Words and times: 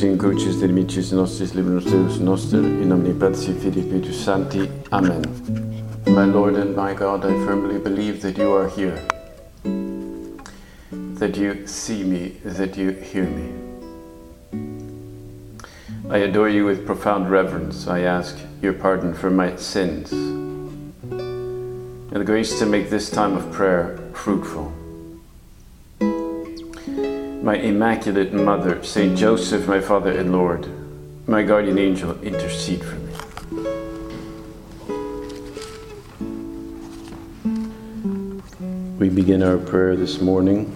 de 0.00 0.66
nostris 1.14 1.52
Deus 1.52 2.18
noster, 2.18 2.58
in 2.58 2.92
omni 2.92 3.12
Spiritus 3.12 4.24
Sancti. 4.24 4.68
Amen. 4.90 5.22
My 6.06 6.24
Lord 6.24 6.54
and 6.56 6.74
my 6.74 6.94
God, 6.94 7.24
I 7.24 7.32
firmly 7.46 7.78
believe 7.78 8.20
that 8.22 8.36
you 8.36 8.52
are 8.52 8.68
here, 8.68 9.00
that 11.18 11.36
you 11.36 11.66
see 11.66 12.02
me, 12.02 12.36
that 12.44 12.76
you 12.76 12.90
hear 12.90 13.24
me. 13.24 13.52
I 16.10 16.18
adore 16.18 16.48
you 16.48 16.64
with 16.64 16.84
profound 16.84 17.30
reverence. 17.30 17.86
I 17.86 18.00
ask 18.00 18.36
your 18.60 18.74
pardon 18.74 19.14
for 19.14 19.30
my 19.30 19.56
sins 19.56 20.12
and 22.14 22.20
the 22.20 22.24
grace 22.24 22.58
to 22.60 22.66
make 22.66 22.90
this 22.90 23.10
time 23.10 23.36
of 23.36 23.50
prayer 23.50 23.98
fruitful. 24.12 24.72
My 27.44 27.56
Immaculate 27.56 28.32
Mother, 28.32 28.82
Saint 28.82 29.18
Joseph, 29.18 29.68
my 29.68 29.78
Father 29.78 30.18
and 30.18 30.32
Lord, 30.32 30.66
my 31.28 31.42
guardian 31.42 31.76
angel, 31.76 32.18
intercede 32.22 32.82
for 32.82 32.96
me. 32.96 33.12
We 38.98 39.10
begin 39.10 39.42
our 39.42 39.58
prayer 39.58 39.94
this 39.94 40.22
morning 40.22 40.74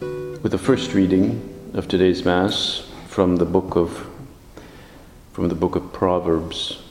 with 0.00 0.52
the 0.52 0.58
first 0.58 0.92
reading 0.92 1.70
of 1.72 1.88
today's 1.88 2.22
Mass 2.22 2.86
from 3.08 3.36
the 3.36 3.46
book 3.46 3.74
of 3.74 4.06
from 5.32 5.48
the 5.48 5.54
book 5.54 5.76
of 5.76 5.94
Proverbs. 5.94 6.82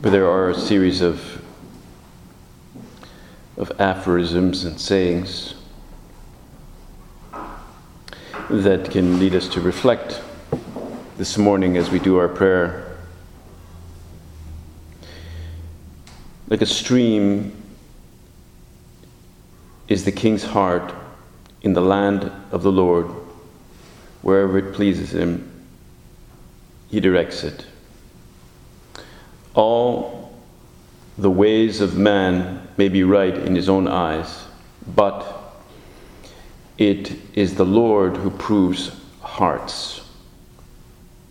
Where 0.00 0.10
there 0.12 0.30
are 0.30 0.48
a 0.48 0.58
series 0.58 1.02
of 1.02 1.43
of 3.56 3.72
aphorisms 3.80 4.64
and 4.64 4.80
sayings 4.80 5.54
that 8.50 8.90
can 8.90 9.18
lead 9.18 9.34
us 9.34 9.48
to 9.48 9.60
reflect 9.60 10.20
this 11.16 11.38
morning 11.38 11.76
as 11.76 11.90
we 11.90 11.98
do 11.98 12.18
our 12.18 12.28
prayer. 12.28 12.96
Like 16.48 16.60
a 16.60 16.66
stream 16.66 17.62
is 19.88 20.04
the 20.04 20.12
king's 20.12 20.44
heart 20.44 20.92
in 21.62 21.72
the 21.72 21.80
land 21.80 22.30
of 22.50 22.62
the 22.62 22.72
Lord. 22.72 23.06
Wherever 24.22 24.58
it 24.58 24.74
pleases 24.74 25.14
him, 25.14 25.50
he 26.88 27.00
directs 27.00 27.44
it. 27.44 27.66
All 29.54 30.36
the 31.16 31.30
ways 31.30 31.80
of 31.80 31.96
man 31.96 32.63
may 32.76 32.88
be 32.88 33.04
right 33.04 33.34
in 33.34 33.54
his 33.54 33.68
own 33.68 33.86
eyes, 33.86 34.44
but 34.94 35.24
it 36.78 37.12
is 37.34 37.54
the 37.54 37.64
Lord 37.64 38.16
who 38.16 38.30
proves 38.30 38.90
hearts. 39.20 40.00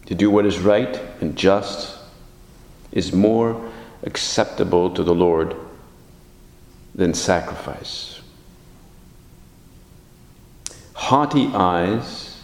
To 0.08 0.16
do 0.16 0.30
what 0.30 0.46
is 0.46 0.60
right 0.60 1.00
and 1.22 1.36
just 1.36 1.98
is 2.92 3.14
more 3.14 3.72
acceptable 4.04 4.92
to 4.92 5.04
the 5.04 5.16
Lord 5.16 5.56
than 6.94 7.14
sacrifice. 7.14 8.22
Haughty 10.94 11.48
eyes 11.54 12.42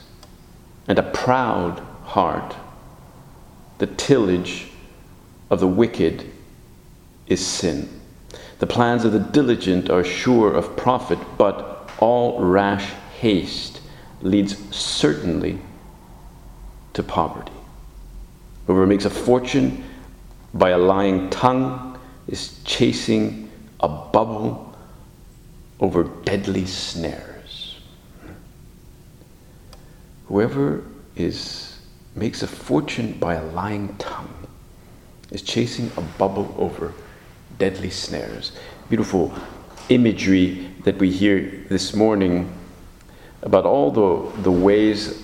and 0.87 0.97
a 0.97 1.03
proud 1.03 1.79
heart, 2.03 2.55
the 3.77 3.87
tillage 3.87 4.67
of 5.49 5.59
the 5.59 5.67
wicked 5.67 6.25
is 7.27 7.45
sin. 7.45 7.98
The 8.59 8.67
plans 8.67 9.05
of 9.05 9.13
the 9.13 9.19
diligent 9.19 9.89
are 9.89 10.03
sure 10.03 10.53
of 10.53 10.75
profit, 10.75 11.17
but 11.37 11.89
all 11.99 12.41
rash 12.41 12.91
haste 13.19 13.81
leads 14.21 14.57
certainly 14.75 15.59
to 16.93 17.01
poverty. 17.01 17.53
Whoever 18.67 18.85
makes 18.85 19.05
a 19.05 19.09
fortune 19.09 19.83
by 20.53 20.71
a 20.71 20.77
lying 20.77 21.29
tongue 21.29 21.97
is 22.27 22.59
chasing 22.65 23.49
a 23.79 23.87
bubble 23.87 24.75
over 25.79 26.03
deadly 26.03 26.65
snares. 26.65 27.79
Whoever 30.27 30.83
is 31.15 31.79
makes 32.15 32.43
a 32.43 32.47
fortune 32.47 33.13
by 33.13 33.35
a 33.35 33.45
lying 33.45 33.95
tongue 33.97 34.47
is 35.31 35.41
chasing 35.41 35.89
a 35.95 36.01
bubble 36.01 36.53
over 36.57 36.93
deadly 37.59 37.89
snares. 37.89 38.53
Beautiful 38.89 39.33
imagery 39.89 40.71
that 40.85 40.97
we 40.97 41.11
hear 41.11 41.65
this 41.69 41.93
morning 41.93 42.51
about 43.43 43.65
all 43.65 43.91
the, 43.91 44.41
the 44.41 44.51
ways 44.51 45.23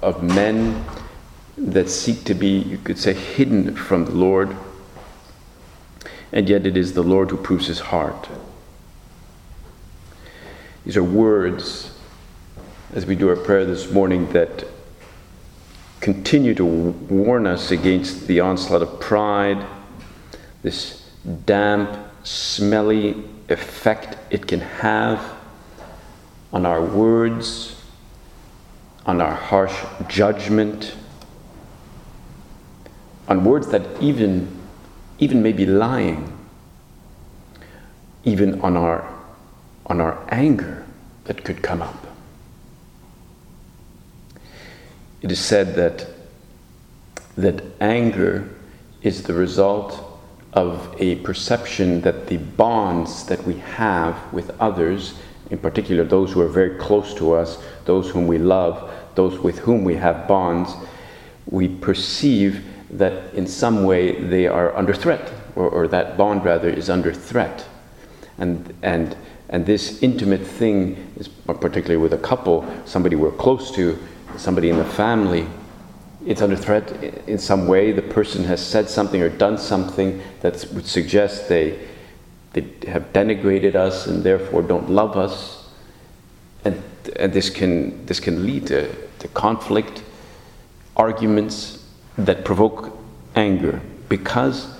of 0.00 0.22
men 0.22 0.84
that 1.58 1.90
seek 1.90 2.24
to 2.24 2.34
be, 2.34 2.58
you 2.58 2.78
could 2.78 2.98
say, 2.98 3.12
hidden 3.12 3.74
from 3.74 4.04
the 4.04 4.12
Lord. 4.12 4.56
And 6.32 6.48
yet 6.48 6.66
it 6.66 6.76
is 6.76 6.94
the 6.94 7.02
Lord 7.02 7.30
who 7.30 7.36
proves 7.36 7.66
his 7.66 7.80
heart. 7.80 8.28
These 10.84 10.96
are 10.96 11.04
words, 11.04 11.96
as 12.94 13.06
we 13.06 13.16
do 13.16 13.28
our 13.28 13.36
prayer 13.36 13.64
this 13.64 13.90
morning, 13.90 14.32
that 14.32 14.64
continue 16.00 16.54
to 16.54 16.64
warn 16.64 17.46
us 17.46 17.70
against 17.70 18.26
the 18.26 18.40
onslaught 18.40 18.82
of 18.82 18.98
pride, 18.98 19.64
this 20.62 21.01
damp, 21.46 21.96
smelly 22.24 23.22
effect 23.48 24.16
it 24.30 24.46
can 24.46 24.60
have 24.60 25.34
on 26.52 26.66
our 26.66 26.84
words, 26.84 27.80
on 29.06 29.20
our 29.20 29.34
harsh 29.34 29.76
judgment, 30.08 30.94
on 33.28 33.44
words 33.44 33.68
that 33.68 33.82
even, 34.00 34.60
even 35.18 35.42
may 35.42 35.52
be 35.52 35.66
lying, 35.66 36.38
even 38.24 38.60
on 38.60 38.76
our, 38.76 39.08
on 39.86 40.00
our 40.00 40.24
anger 40.30 40.84
that 41.24 41.44
could 41.44 41.62
come 41.62 41.82
up. 41.82 42.06
It 45.22 45.30
is 45.30 45.38
said 45.38 45.74
that, 45.76 46.06
that 47.36 47.62
anger 47.80 48.48
is 49.02 49.22
the 49.22 49.34
result 49.34 50.11
of 50.52 50.94
a 50.98 51.16
perception 51.16 52.00
that 52.02 52.26
the 52.26 52.36
bonds 52.36 53.24
that 53.26 53.42
we 53.44 53.54
have 53.58 54.32
with 54.32 54.50
others, 54.60 55.14
in 55.50 55.58
particular 55.58 56.04
those 56.04 56.32
who 56.32 56.40
are 56.40 56.48
very 56.48 56.78
close 56.78 57.14
to 57.14 57.32
us, 57.32 57.62
those 57.84 58.10
whom 58.10 58.26
we 58.26 58.38
love, 58.38 58.90
those 59.14 59.38
with 59.38 59.58
whom 59.60 59.84
we 59.84 59.94
have 59.94 60.28
bonds, 60.28 60.74
we 61.46 61.68
perceive 61.68 62.64
that 62.90 63.32
in 63.34 63.46
some 63.46 63.84
way 63.84 64.20
they 64.20 64.46
are 64.46 64.76
under 64.76 64.92
threat, 64.92 65.32
or, 65.56 65.68
or 65.68 65.88
that 65.88 66.16
bond 66.16 66.44
rather 66.44 66.68
is 66.68 66.90
under 66.90 67.12
threat. 67.12 67.66
And, 68.38 68.74
and, 68.82 69.16
and 69.48 69.64
this 69.64 70.02
intimate 70.02 70.46
thing 70.46 71.12
is 71.16 71.28
particularly 71.28 71.96
with 71.96 72.12
a 72.12 72.18
couple, 72.18 72.66
somebody 72.84 73.16
we're 73.16 73.30
close 73.30 73.70
to, 73.72 73.98
somebody 74.36 74.68
in 74.68 74.76
the 74.76 74.84
family, 74.84 75.46
it's 76.26 76.42
under 76.42 76.56
threat 76.56 76.90
in 77.26 77.38
some 77.38 77.66
way. 77.66 77.92
The 77.92 78.02
person 78.02 78.44
has 78.44 78.64
said 78.64 78.88
something 78.88 79.20
or 79.22 79.28
done 79.28 79.58
something 79.58 80.22
that 80.40 80.66
would 80.72 80.86
suggest 80.86 81.48
they, 81.48 81.78
they 82.52 82.62
have 82.88 83.12
denigrated 83.12 83.74
us 83.74 84.06
and 84.06 84.22
therefore 84.22 84.62
don't 84.62 84.90
love 84.90 85.16
us. 85.16 85.68
And, 86.64 86.82
and 87.16 87.32
this, 87.32 87.50
can, 87.50 88.06
this 88.06 88.20
can 88.20 88.46
lead 88.46 88.66
to, 88.68 88.94
to 89.18 89.28
conflict, 89.28 90.02
arguments 90.96 91.84
that 92.18 92.44
provoke 92.44 92.96
anger 93.34 93.80
because 94.08 94.78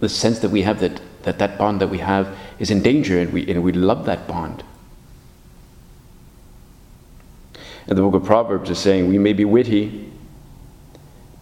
the 0.00 0.08
sense 0.08 0.40
that 0.40 0.50
we 0.50 0.62
have 0.62 0.80
that 0.80 1.00
that, 1.24 1.38
that 1.38 1.58
bond 1.58 1.80
that 1.80 1.88
we 1.88 1.98
have 1.98 2.36
is 2.58 2.70
in 2.70 2.82
danger 2.82 3.18
and 3.18 3.32
we, 3.32 3.50
and 3.50 3.62
we 3.62 3.72
love 3.72 4.06
that 4.06 4.28
bond. 4.28 4.62
And 7.86 7.98
the 7.98 8.02
book 8.02 8.14
of 8.14 8.24
Proverbs 8.24 8.70
is 8.70 8.78
saying 8.78 9.08
we 9.08 9.18
may 9.18 9.32
be 9.32 9.44
witty, 9.44 10.10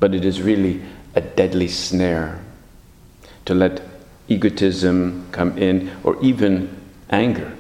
but 0.02 0.16
it 0.16 0.24
is 0.24 0.42
really 0.42 0.82
a 1.14 1.20
deadly 1.20 1.68
snare 1.68 2.40
to 3.44 3.54
let 3.54 3.80
egotism 4.26 5.28
come 5.30 5.56
in 5.56 5.92
or 6.02 6.20
even 6.20 6.76
anger. 7.10 7.56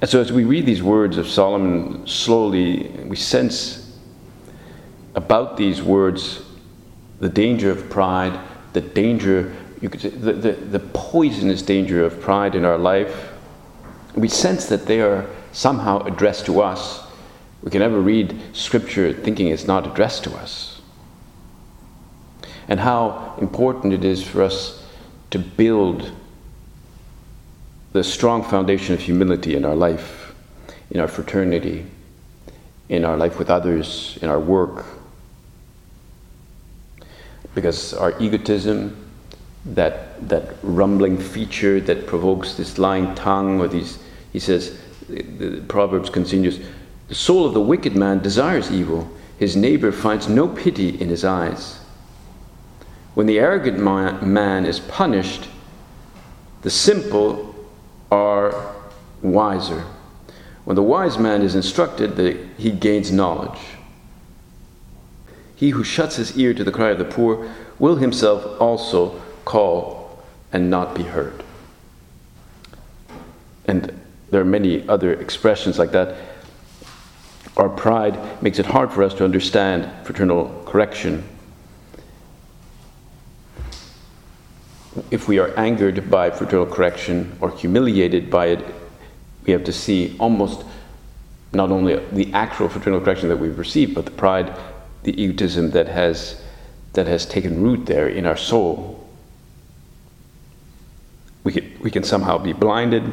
And 0.00 0.08
so, 0.08 0.18
as 0.18 0.32
we 0.32 0.44
read 0.44 0.64
these 0.64 0.82
words 0.82 1.18
of 1.18 1.28
Solomon 1.28 2.06
slowly, 2.06 2.88
we 3.04 3.16
sense 3.16 3.98
about 5.14 5.58
these 5.58 5.82
words 5.82 6.40
the 7.20 7.28
danger 7.28 7.70
of 7.70 7.90
pride, 7.90 8.40
the 8.72 8.80
danger, 8.80 9.54
you 9.82 9.90
could 9.90 10.00
say, 10.00 10.08
the, 10.08 10.32
the, 10.32 10.52
the 10.52 10.80
poisonous 10.94 11.60
danger 11.60 12.02
of 12.02 12.18
pride 12.18 12.54
in 12.54 12.64
our 12.64 12.78
life. 12.78 13.34
We 14.14 14.28
sense 14.28 14.64
that 14.70 14.86
they 14.86 15.02
are 15.02 15.26
somehow 15.52 16.02
addressed 16.06 16.46
to 16.46 16.62
us 16.62 17.05
we 17.66 17.72
can 17.72 17.80
never 17.80 18.00
read 18.00 18.40
Scripture 18.52 19.12
thinking 19.12 19.48
it's 19.48 19.66
not 19.66 19.88
addressed 19.88 20.22
to 20.22 20.32
us. 20.36 20.80
And 22.68 22.78
how 22.78 23.34
important 23.40 23.92
it 23.92 24.04
is 24.04 24.22
for 24.22 24.42
us 24.42 24.86
to 25.32 25.40
build 25.40 26.12
the 27.92 28.04
strong 28.04 28.44
foundation 28.44 28.94
of 28.94 29.00
humility 29.00 29.56
in 29.56 29.64
our 29.64 29.74
life, 29.74 30.32
in 30.92 31.00
our 31.00 31.08
fraternity, 31.08 31.84
in 32.88 33.04
our 33.04 33.16
life 33.16 33.36
with 33.36 33.50
others, 33.50 34.16
in 34.22 34.28
our 34.28 34.38
work. 34.38 34.86
Because 37.52 37.94
our 37.94 38.16
egotism, 38.22 38.96
that, 39.64 40.28
that 40.28 40.54
rumbling 40.62 41.18
feature 41.18 41.80
that 41.80 42.06
provokes 42.06 42.54
this 42.54 42.78
lying 42.78 43.12
tongue, 43.16 43.58
or 43.58 43.66
these, 43.66 43.98
he 44.32 44.38
says, 44.38 44.78
the 45.08 45.64
Proverbs 45.66 46.10
continues, 46.10 46.60
the 47.08 47.14
soul 47.14 47.46
of 47.46 47.54
the 47.54 47.60
wicked 47.60 47.94
man 47.94 48.20
desires 48.20 48.70
evil, 48.70 49.08
his 49.38 49.56
neighbor 49.56 49.92
finds 49.92 50.28
no 50.28 50.48
pity 50.48 51.00
in 51.00 51.08
his 51.08 51.24
eyes. 51.24 51.78
When 53.14 53.26
the 53.26 53.38
arrogant 53.38 53.78
man 53.78 54.66
is 54.66 54.80
punished, 54.80 55.48
the 56.62 56.70
simple 56.70 57.54
are 58.10 58.74
wiser. 59.22 59.84
When 60.64 60.74
the 60.74 60.82
wise 60.82 61.16
man 61.16 61.42
is 61.42 61.54
instructed, 61.54 62.18
he 62.58 62.70
gains 62.72 63.12
knowledge. 63.12 63.60
He 65.54 65.70
who 65.70 65.84
shuts 65.84 66.16
his 66.16 66.36
ear 66.36 66.52
to 66.54 66.64
the 66.64 66.72
cry 66.72 66.90
of 66.90 66.98
the 66.98 67.04
poor 67.04 67.50
will 67.78 67.96
himself 67.96 68.60
also 68.60 69.20
call 69.44 70.22
and 70.52 70.68
not 70.68 70.94
be 70.94 71.04
heard. 71.04 71.42
And 73.66 73.98
there 74.30 74.40
are 74.40 74.44
many 74.44 74.86
other 74.88 75.12
expressions 75.14 75.78
like 75.78 75.92
that. 75.92 76.16
Our 77.56 77.68
pride 77.70 78.42
makes 78.42 78.58
it 78.58 78.66
hard 78.66 78.92
for 78.92 79.02
us 79.02 79.14
to 79.14 79.24
understand 79.24 79.90
fraternal 80.04 80.62
correction. 80.66 81.24
If 85.10 85.28
we 85.28 85.38
are 85.38 85.56
angered 85.58 86.10
by 86.10 86.30
fraternal 86.30 86.66
correction 86.66 87.36
or 87.40 87.50
humiliated 87.50 88.30
by 88.30 88.46
it, 88.46 88.64
we 89.46 89.52
have 89.52 89.64
to 89.64 89.72
see 89.72 90.16
almost 90.18 90.64
not 91.52 91.70
only 91.70 91.96
the 92.12 92.32
actual 92.34 92.68
fraternal 92.68 93.00
correction 93.00 93.28
that 93.30 93.38
we've 93.38 93.58
received, 93.58 93.94
but 93.94 94.04
the 94.04 94.10
pride, 94.10 94.54
the 95.04 95.20
egotism 95.20 95.70
that 95.70 95.88
has, 95.88 96.42
that 96.92 97.06
has 97.06 97.24
taken 97.24 97.62
root 97.62 97.86
there 97.86 98.08
in 98.08 98.26
our 98.26 98.36
soul. 98.36 99.08
We 101.44 101.52
can, 101.52 101.78
we 101.80 101.90
can 101.90 102.02
somehow 102.02 102.38
be 102.38 102.52
blinded. 102.52 103.12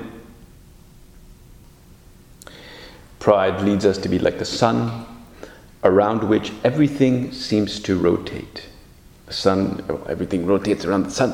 Pride 3.24 3.62
leads 3.62 3.86
us 3.86 3.98
to 4.00 4.10
be 4.10 4.20
like 4.20 4.38
the 4.38 4.44
sun, 4.44 5.06
around 5.86 6.25
which 6.25 6.52
everything 6.66 7.31
seems 7.31 7.80
to 7.80 7.98
rotate. 7.98 8.68
The 9.28 9.34
sun, 9.34 9.81
everything 10.10 10.46
rotates 10.46 10.84
around 10.84 11.04
the 11.04 11.12
sun. 11.12 11.34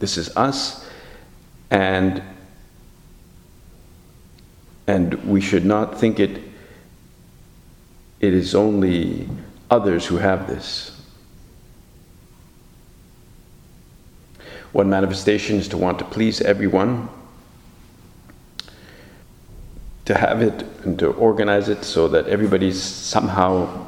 This 0.00 0.16
is 0.18 0.36
us 0.36 0.84
and 1.70 2.20
and 4.88 5.14
we 5.24 5.40
should 5.40 5.64
not 5.64 6.00
think 6.00 6.18
it 6.18 6.42
it 8.18 8.34
is 8.34 8.56
only 8.56 9.28
others 9.70 10.04
who 10.06 10.16
have 10.16 10.48
this 10.48 11.00
one 14.72 14.90
manifestation 14.90 15.58
is 15.58 15.68
to 15.68 15.76
want 15.76 16.00
to 16.00 16.04
please 16.04 16.40
everyone 16.40 17.08
to 20.06 20.14
have 20.14 20.40
it 20.40 20.62
and 20.84 20.98
to 20.98 21.08
organize 21.12 21.68
it 21.68 21.84
so 21.84 22.08
that 22.08 22.26
everybody 22.28 22.72
somehow 22.72 23.86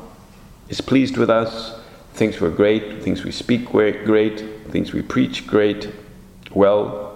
is 0.68 0.80
pleased 0.80 1.16
with 1.16 1.30
us. 1.30 1.80
Thinks 2.14 2.40
we're 2.40 2.50
great 2.50 3.02
thinks 3.02 3.22
we 3.22 3.30
speak 3.30 3.66
great 3.66 4.44
thinks 4.70 4.92
we 4.92 5.02
preach 5.02 5.46
great. 5.46 5.88
Well 6.52 7.08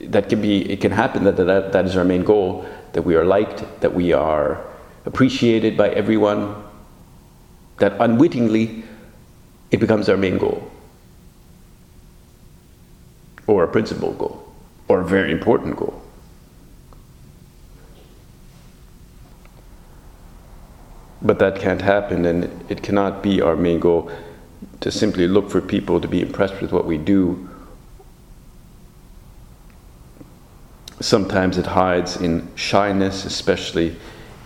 that 0.00 0.28
can 0.28 0.40
be 0.40 0.68
it 0.72 0.80
can 0.80 0.90
happen 0.90 1.22
that, 1.24 1.36
that 1.36 1.72
that 1.72 1.84
is 1.84 1.96
our 1.96 2.04
main 2.04 2.24
goal 2.24 2.66
that 2.94 3.02
we 3.02 3.14
are 3.14 3.24
liked 3.24 3.62
that 3.80 3.94
we 3.94 4.12
are 4.12 4.64
appreciated 5.04 5.76
by 5.76 5.88
everyone 5.90 6.56
that 7.78 7.94
unwittingly 8.00 8.82
it 9.70 9.78
becomes 9.78 10.08
our 10.08 10.16
main 10.16 10.36
goal 10.36 10.68
or 13.46 13.62
a 13.62 13.68
principal 13.68 14.12
goal 14.14 14.47
or 14.88 15.00
a 15.00 15.04
very 15.04 15.30
important 15.30 15.76
goal 15.76 16.02
but 21.20 21.38
that 21.38 21.58
can't 21.58 21.82
happen 21.82 22.24
and 22.24 22.44
it 22.70 22.82
cannot 22.82 23.22
be 23.22 23.40
our 23.40 23.56
main 23.56 23.78
goal 23.80 24.10
to 24.80 24.90
simply 24.90 25.26
look 25.28 25.50
for 25.50 25.60
people 25.60 26.00
to 26.00 26.08
be 26.08 26.20
impressed 26.20 26.60
with 26.60 26.72
what 26.72 26.86
we 26.86 26.96
do 26.96 27.48
Sometimes 31.00 31.58
it 31.58 31.66
hides 31.66 32.16
in 32.16 32.48
shyness, 32.56 33.24
especially 33.24 33.94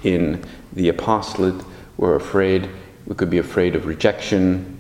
in 0.03 0.45
the 0.75 0.91
apostolate. 0.91 1.65
We're 1.97 2.17
afraid, 2.17 2.69
we 3.07 3.15
could 3.15 3.31
be 3.31 3.39
afraid 3.39 3.75
of 3.75 3.87
rejection. 3.87 4.72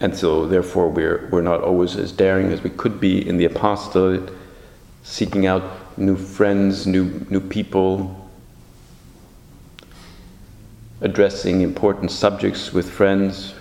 And 0.00 0.16
so, 0.16 0.46
therefore, 0.46 0.88
we're, 0.88 1.28
we're 1.30 1.42
not 1.42 1.62
always 1.62 1.96
as 1.96 2.12
daring 2.12 2.52
as 2.52 2.62
we 2.62 2.70
could 2.70 3.00
be 3.00 3.26
in 3.26 3.36
the 3.36 3.44
apostolate, 3.44 4.32
seeking 5.02 5.46
out 5.46 5.98
new 5.98 6.16
friends, 6.16 6.86
new, 6.86 7.26
new 7.30 7.40
people, 7.40 8.30
addressing 11.00 11.62
important 11.62 12.10
subjects 12.10 12.72
with 12.72 12.88
friends, 12.90 13.54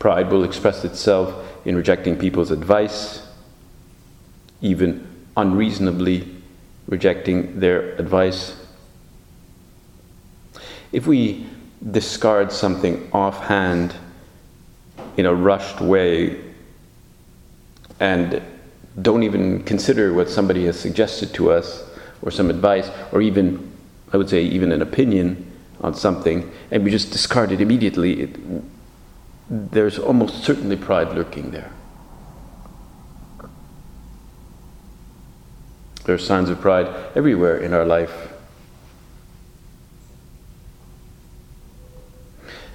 Pride 0.00 0.30
will 0.30 0.44
express 0.44 0.82
itself 0.82 1.46
in 1.66 1.76
rejecting 1.76 2.16
people's 2.16 2.50
advice, 2.50 3.22
even 4.62 5.06
unreasonably 5.36 6.26
rejecting 6.88 7.60
their 7.60 7.92
advice. 7.96 8.56
If 10.90 11.06
we 11.06 11.46
discard 11.90 12.52
something 12.52 13.08
offhand 13.12 13.94
in 15.16 15.26
a 15.26 15.34
rushed 15.34 15.80
way 15.80 16.40
and 17.98 18.42
don't 19.00 19.22
even 19.22 19.62
consider 19.64 20.12
what 20.12 20.28
somebody 20.28 20.66
has 20.66 20.78
suggested 20.78 21.32
to 21.32 21.50
us 21.50 21.88
or 22.22 22.30
some 22.30 22.50
advice 22.50 22.90
or 23.12 23.22
even 23.22 23.72
i 24.12 24.16
would 24.16 24.28
say 24.28 24.42
even 24.42 24.72
an 24.72 24.82
opinion 24.82 25.50
on 25.80 25.94
something 25.94 26.50
and 26.70 26.84
we 26.84 26.90
just 26.90 27.10
discard 27.10 27.50
it 27.50 27.60
immediately 27.60 28.20
it, 28.22 28.36
there's 29.50 29.98
almost 29.98 30.44
certainly 30.44 30.76
pride 30.76 31.08
lurking 31.08 31.50
there. 31.50 31.72
There 36.04 36.14
are 36.14 36.18
signs 36.18 36.48
of 36.48 36.60
pride 36.60 36.86
everywhere 37.16 37.58
in 37.58 37.74
our 37.74 37.84
life. 37.84 38.29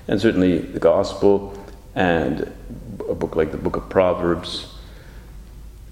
And 0.07 0.21
certainly 0.21 0.59
the 0.59 0.79
Gospel 0.79 1.57
and 1.95 2.51
a 3.09 3.15
book 3.15 3.35
like 3.35 3.51
the 3.51 3.57
book 3.57 3.75
of 3.75 3.89
Proverbs, 3.89 4.73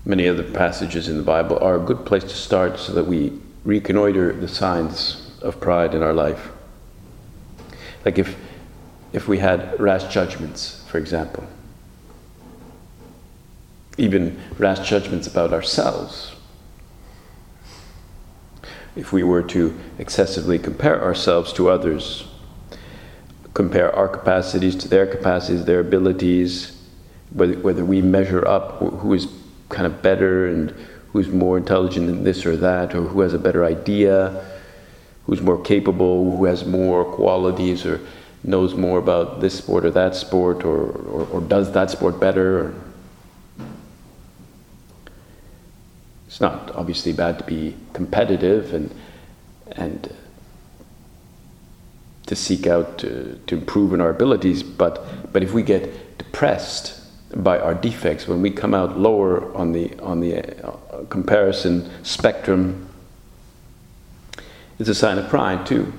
many 0.05 0.27
other 0.27 0.43
passages 0.43 1.07
in 1.07 1.17
the 1.17 1.23
Bible 1.23 1.57
are 1.59 1.75
a 1.75 1.79
good 1.79 2.05
place 2.05 2.23
to 2.23 2.35
start 2.35 2.79
so 2.79 2.93
that 2.93 3.05
we 3.05 3.39
reconnoiter 3.63 4.33
the 4.33 4.47
signs 4.47 5.31
of 5.41 5.59
pride 5.59 5.95
in 5.95 6.03
our 6.03 6.13
life. 6.13 6.49
Like 8.05 8.17
if 8.19 8.35
if 9.13 9.27
we 9.27 9.37
had 9.37 9.79
rash 9.79 10.11
judgments, 10.11 10.83
for 10.87 10.97
example. 10.97 11.47
Even 13.95 14.41
rash 14.57 14.89
judgments 14.89 15.27
about 15.27 15.53
ourselves. 15.53 16.31
If 18.95 19.13
we 19.13 19.21
were 19.21 19.43
to 19.43 19.79
excessively 19.99 20.57
compare 20.57 21.01
ourselves 21.01 21.53
to 21.53 21.69
others, 21.69 22.27
compare 23.53 23.95
our 23.95 24.07
capacities 24.07 24.75
to 24.75 24.87
their 24.87 25.05
capacities, 25.05 25.65
their 25.65 25.79
abilities, 25.79 26.77
whether, 27.31 27.53
whether 27.59 27.85
we 27.85 28.01
measure 28.01 28.47
up 28.47 28.79
who 28.79 29.13
is 29.13 29.27
kind 29.69 29.85
of 29.85 30.01
better 30.01 30.47
and 30.47 30.73
who's 31.11 31.29
more 31.29 31.57
intelligent 31.57 32.09
in 32.09 32.23
this 32.23 32.45
or 32.45 32.57
that, 32.57 32.95
or 32.95 33.03
who 33.03 33.21
has 33.21 33.33
a 33.33 33.39
better 33.39 33.63
idea, 33.63 34.43
who's 35.25 35.41
more 35.41 35.61
capable, 35.61 36.37
who 36.37 36.45
has 36.45 36.65
more 36.65 37.05
qualities, 37.05 37.85
or 37.85 37.99
knows 38.43 38.73
more 38.73 38.99
about 38.99 39.39
this 39.39 39.57
sport 39.57 39.85
or 39.85 39.91
that 39.91 40.15
sport 40.15 40.65
or, 40.65 40.91
or, 40.91 41.25
or 41.27 41.41
does 41.41 41.71
that 41.71 41.89
sport 41.89 42.19
better. 42.19 42.73
It's 46.27 46.41
not 46.41 46.71
obviously 46.75 47.13
bad 47.13 47.37
to 47.39 47.45
be 47.45 47.75
competitive 47.93 48.73
and, 48.73 48.93
and 49.73 50.13
to 52.25 52.35
seek 52.35 52.67
out 52.67 52.97
to, 52.99 53.39
to 53.47 53.55
improve 53.55 53.93
in 53.93 54.01
our 54.01 54.09
abilities, 54.09 54.63
but, 54.63 55.33
but 55.33 55.43
if 55.43 55.53
we 55.53 55.61
get 55.61 56.17
depressed 56.17 56.99
by 57.35 57.59
our 57.59 57.73
defects, 57.73 58.27
when 58.27 58.41
we 58.41 58.49
come 58.49 58.73
out 58.73 58.97
lower 58.97 59.53
on 59.55 59.71
the, 59.71 59.97
on 59.99 60.19
the 60.19 60.65
uh, 60.65 61.03
comparison 61.09 61.89
spectrum, 62.03 62.87
it's 64.79 64.89
a 64.89 64.95
sign 64.95 65.17
of 65.17 65.29
pride 65.29 65.65
too. 65.65 65.91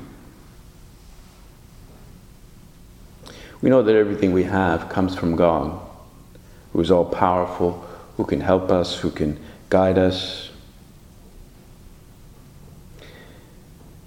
We 3.61 3.71
know 3.71 3.83
that 3.83 3.97
everything 3.97 4.33
we 4.33 4.45
have 4.45 4.89
comes 4.89 5.17
from 5.17 5.37
God, 5.37 5.81
who 6.73 6.81
is 6.81 6.91
all 6.91 7.05
powerful, 7.05 7.85
who 8.17 8.25
can 8.25 8.41
help 8.41 8.71
us, 8.71 8.99
who 8.99 9.11
can 9.11 9.41
guide 9.71 9.99
us. 9.99 10.51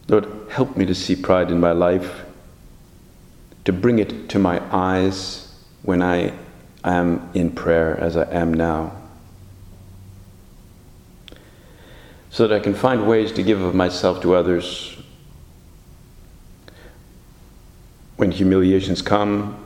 Lord, 0.08 0.28
help 0.50 0.78
me 0.78 0.86
to 0.86 0.96
see 0.96 1.16
pride 1.16 1.52
in 1.52 1.60
my 1.60 1.72
life, 1.72 2.24
to 3.66 3.74
bring 3.74 4.00
it 4.00 4.30
to 4.30 4.40
my 4.40 4.62
eyes 4.74 5.54
when 5.84 6.02
I 6.02 6.34
am 6.84 7.30
in 7.34 7.52
prayer 7.52 8.00
as 8.00 8.16
I 8.16 8.32
am 8.32 8.54
now. 8.54 8.94
So 12.30 12.48
that 12.48 12.56
I 12.56 12.60
can 12.60 12.74
find 12.74 13.08
ways 13.08 13.32
to 13.34 13.44
give 13.44 13.62
of 13.62 13.76
myself 13.76 14.22
to 14.22 14.36
others 14.36 14.98
when 18.16 18.32
humiliations 18.32 19.02
come. 19.02 19.64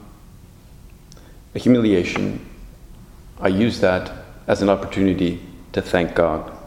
A 1.54 1.60
humiliation, 1.60 2.50
I 3.40 3.50
use 3.50 3.80
that 3.82 4.12
as 4.48 4.62
an 4.62 4.70
opportunity 4.70 5.42
to 5.74 5.82
thank 5.82 6.16
God. 6.16 6.58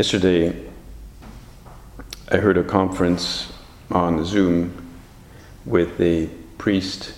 Yesterday, 0.00 0.56
I 2.30 2.38
heard 2.38 2.56
a 2.56 2.64
conference 2.64 3.52
on 3.90 4.24
Zoom 4.24 4.96
with 5.66 6.00
a 6.00 6.26
priest 6.56 7.12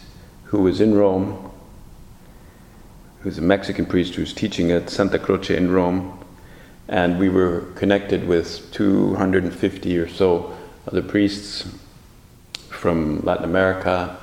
who 0.47 0.63
was 0.63 0.81
in 0.81 0.93
Rome, 0.93 1.53
who's 3.21 3.39
a 3.39 3.41
Mexican 3.41 3.87
priest 3.87 4.17
who's 4.17 4.35
teaching 4.35 4.73
at 4.73 4.91
Santa 4.91 5.21
Croce 5.21 5.57
in 5.57 5.71
Rome, 5.71 6.25
and 6.89 7.21
we 7.21 7.29
were 7.29 7.61
connected 7.77 8.27
with 8.27 8.73
250 8.73 9.99
or 9.99 10.09
so 10.09 10.53
other 10.89 11.03
priests 11.03 11.73
from 12.69 13.21
Latin 13.21 13.45
America 13.45 14.19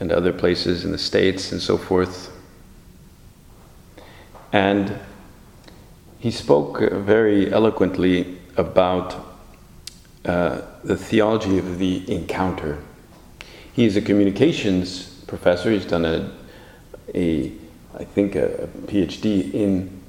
and 0.00 0.10
other 0.10 0.32
places 0.32 0.84
in 0.84 0.90
the 0.90 0.98
States 0.98 1.52
and 1.52 1.62
so 1.62 1.78
forth. 1.78 2.32
And 4.52 4.98
he 6.18 6.30
spoke 6.30 6.80
very 6.80 7.52
eloquently 7.52 8.38
about 8.56 9.14
uh, 10.24 10.62
the 10.82 10.96
theology 10.96 11.58
of 11.58 11.78
the 11.78 12.10
encounter. 12.12 12.78
He 13.72 13.84
is 13.84 13.96
a 13.96 14.02
communications 14.02 15.08
professor. 15.26 15.70
He's 15.70 15.86
done 15.86 16.04
a, 16.04 16.30
a 17.14 17.52
I 17.96 18.04
think, 18.04 18.34
a, 18.34 18.68
PhD 18.86 19.52
in 19.54 20.00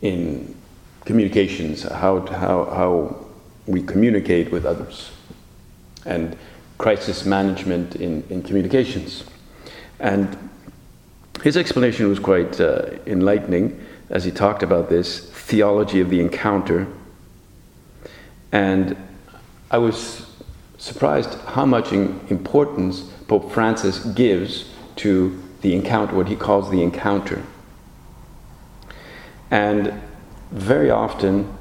in 0.00 0.54
communications, 1.04 1.82
how 1.82 2.20
how 2.26 2.64
how 2.66 3.26
we 3.66 3.82
communicate 3.82 4.52
with 4.52 4.64
others, 4.64 5.10
and 6.04 6.36
crisis 6.78 7.24
management 7.24 7.96
in, 7.96 8.22
in 8.30 8.42
communications. 8.42 9.24
And 9.98 10.36
his 11.42 11.56
explanation 11.56 12.08
was 12.08 12.18
quite 12.18 12.60
uh, 12.60 12.90
enlightening 13.06 13.83
as 14.10 14.24
he 14.24 14.30
talked 14.30 14.62
about 14.62 14.88
this 14.88 15.30
theology 15.30 16.00
of 16.00 16.10
the 16.10 16.20
encounter. 16.20 16.86
And 18.52 18.96
I 19.70 19.78
was 19.78 20.26
surprised 20.78 21.34
how 21.40 21.64
much 21.64 21.92
importance 21.92 23.02
Pope 23.26 23.50
Francis 23.50 24.04
gives 24.04 24.70
to 24.96 25.42
the 25.62 25.74
encounter, 25.74 26.14
what 26.14 26.28
he 26.28 26.36
calls 26.36 26.70
the 26.70 26.82
encounter. 26.82 27.42
And 29.50 30.00
very 30.50 30.90
often 30.90 31.56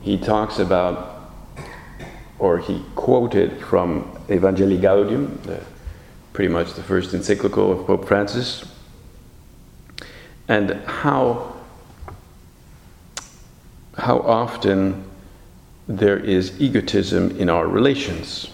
he 0.00 0.18
talks 0.18 0.58
about, 0.58 1.30
or 2.38 2.58
he 2.58 2.84
quoted 2.94 3.60
from 3.60 4.10
Evangelii 4.28 4.80
Gaudium, 4.80 5.40
the, 5.44 5.62
pretty 6.32 6.52
much 6.52 6.74
the 6.74 6.82
first 6.82 7.14
encyclical 7.14 7.72
of 7.72 7.86
Pope 7.86 8.06
Francis, 8.06 8.64
and 10.48 10.72
how 10.84 11.55
how 13.96 14.18
often 14.18 15.04
there 15.88 16.18
is 16.18 16.60
egotism 16.60 17.38
in 17.38 17.48
our 17.48 17.66
relations, 17.66 18.50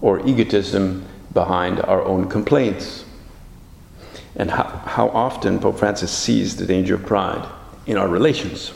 or 0.00 0.26
egotism 0.26 1.06
behind 1.32 1.80
our 1.80 2.02
own 2.02 2.28
complaints, 2.28 3.04
and 4.36 4.50
how, 4.50 4.64
how 4.64 5.08
often 5.08 5.58
Pope 5.58 5.78
Francis 5.78 6.12
sees 6.12 6.56
the 6.56 6.66
danger 6.66 6.94
of 6.94 7.04
pride 7.04 7.48
in 7.86 7.96
our 7.96 8.08
relations. 8.08 8.72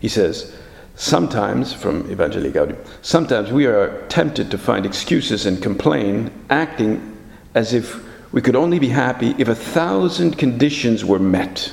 He 0.00 0.08
says, 0.08 0.54
Sometimes, 0.94 1.72
from 1.72 2.04
Evangelii 2.04 2.52
Gaudium, 2.52 2.76
sometimes 3.00 3.50
we 3.50 3.64
are 3.64 4.06
tempted 4.08 4.50
to 4.50 4.58
find 4.58 4.84
excuses 4.84 5.46
and 5.46 5.62
complain, 5.62 6.30
acting 6.50 7.16
as 7.54 7.72
if 7.72 8.02
we 8.30 8.42
could 8.42 8.56
only 8.56 8.78
be 8.78 8.88
happy 8.88 9.34
if 9.38 9.48
a 9.48 9.54
thousand 9.54 10.36
conditions 10.36 11.04
were 11.04 11.18
met. 11.18 11.72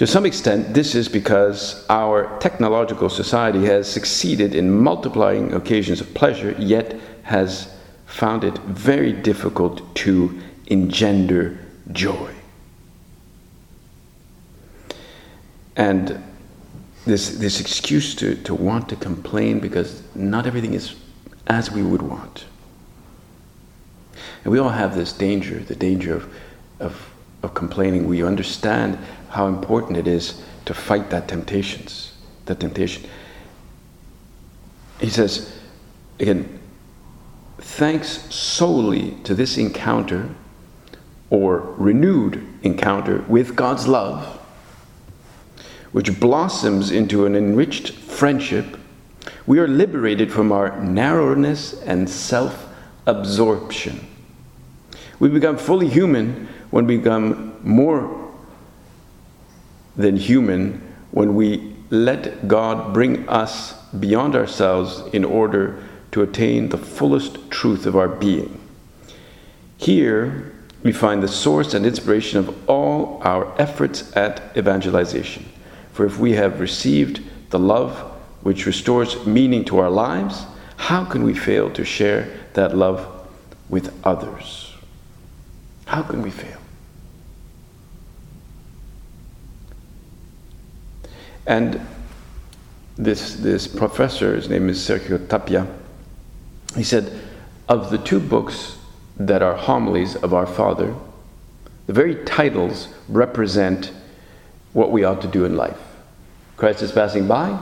To 0.00 0.06
some 0.06 0.24
extent, 0.24 0.72
this 0.72 0.94
is 0.94 1.10
because 1.10 1.84
our 1.90 2.38
technological 2.38 3.10
society 3.10 3.66
has 3.66 3.86
succeeded 3.86 4.54
in 4.54 4.70
multiplying 4.70 5.52
occasions 5.52 6.00
of 6.00 6.14
pleasure, 6.14 6.56
yet 6.58 6.98
has 7.24 7.70
found 8.06 8.42
it 8.42 8.56
very 8.60 9.12
difficult 9.12 9.94
to 9.96 10.40
engender 10.68 11.58
joy. 11.92 12.32
And 15.76 16.24
this, 17.04 17.36
this 17.36 17.60
excuse 17.60 18.14
to, 18.14 18.36
to 18.36 18.54
want 18.54 18.88
to 18.88 18.96
complain 18.96 19.60
because 19.60 20.02
not 20.14 20.46
everything 20.46 20.72
is 20.72 20.94
as 21.46 21.70
we 21.70 21.82
would 21.82 22.00
want. 22.00 22.46
And 24.44 24.50
we 24.50 24.58
all 24.58 24.70
have 24.70 24.96
this 24.96 25.12
danger, 25.12 25.58
the 25.58 25.76
danger 25.76 26.16
of, 26.16 26.34
of, 26.78 27.10
of 27.42 27.52
complaining. 27.52 28.08
We 28.08 28.24
understand 28.24 28.98
how 29.30 29.46
important 29.46 29.96
it 29.96 30.06
is 30.06 30.42
to 30.66 30.74
fight 30.74 31.10
that 31.10 31.28
temptations, 31.28 32.12
that 32.46 32.60
temptation. 32.60 33.08
He 35.00 35.08
says, 35.08 35.56
again, 36.18 36.60
thanks 37.58 38.34
solely 38.34 39.12
to 39.24 39.34
this 39.34 39.56
encounter 39.56 40.28
or 41.30 41.60
renewed 41.78 42.46
encounter 42.62 43.24
with 43.28 43.54
God's 43.54 43.86
love, 43.86 44.40
which 45.92 46.18
blossoms 46.18 46.90
into 46.90 47.24
an 47.24 47.36
enriched 47.36 47.90
friendship, 47.90 48.76
we 49.46 49.58
are 49.58 49.68
liberated 49.68 50.32
from 50.32 50.50
our 50.52 50.78
narrowness 50.80 51.80
and 51.82 52.08
self 52.10 52.68
absorption. 53.06 54.06
We 55.18 55.28
become 55.28 55.56
fully 55.56 55.88
human 55.88 56.48
when 56.70 56.86
we 56.86 56.96
become 56.96 57.56
more 57.62 58.19
than 59.96 60.16
human 60.16 60.80
when 61.10 61.34
we 61.34 61.74
let 61.90 62.46
God 62.46 62.94
bring 62.94 63.28
us 63.28 63.72
beyond 63.98 64.36
ourselves 64.36 65.02
in 65.12 65.24
order 65.24 65.82
to 66.12 66.22
attain 66.22 66.68
the 66.68 66.78
fullest 66.78 67.50
truth 67.50 67.86
of 67.86 67.96
our 67.96 68.08
being. 68.08 68.60
Here, 69.76 70.52
we 70.82 70.92
find 70.92 71.22
the 71.22 71.28
source 71.28 71.74
and 71.74 71.84
inspiration 71.84 72.38
of 72.38 72.70
all 72.70 73.20
our 73.22 73.52
efforts 73.60 74.14
at 74.16 74.56
evangelization. 74.56 75.46
For 75.92 76.06
if 76.06 76.18
we 76.18 76.32
have 76.32 76.60
received 76.60 77.20
the 77.50 77.58
love 77.58 77.98
which 78.42 78.66
restores 78.66 79.26
meaning 79.26 79.64
to 79.66 79.78
our 79.78 79.90
lives, 79.90 80.44
how 80.76 81.04
can 81.04 81.24
we 81.24 81.34
fail 81.34 81.70
to 81.72 81.84
share 81.84 82.28
that 82.54 82.76
love 82.76 83.28
with 83.68 83.92
others? 84.04 84.72
How 85.86 86.02
can 86.02 86.22
we 86.22 86.30
fail? 86.30 86.59
And 91.50 91.84
this, 92.96 93.34
this 93.34 93.66
professor, 93.66 94.36
his 94.36 94.48
name 94.48 94.68
is 94.68 94.78
Sergio 94.78 95.28
Tapia, 95.28 95.66
he 96.76 96.84
said, 96.84 97.12
of 97.68 97.90
the 97.90 97.98
two 97.98 98.20
books 98.20 98.78
that 99.16 99.42
are 99.42 99.56
homilies 99.56 100.14
of 100.14 100.32
our 100.32 100.46
Father, 100.46 100.94
the 101.88 101.92
very 101.92 102.24
titles 102.24 102.86
represent 103.08 103.90
what 104.74 104.92
we 104.92 105.02
ought 105.02 105.20
to 105.22 105.26
do 105.26 105.44
in 105.44 105.56
life. 105.56 105.80
Christ 106.56 106.82
is 106.82 106.92
passing 106.92 107.26
by 107.26 107.60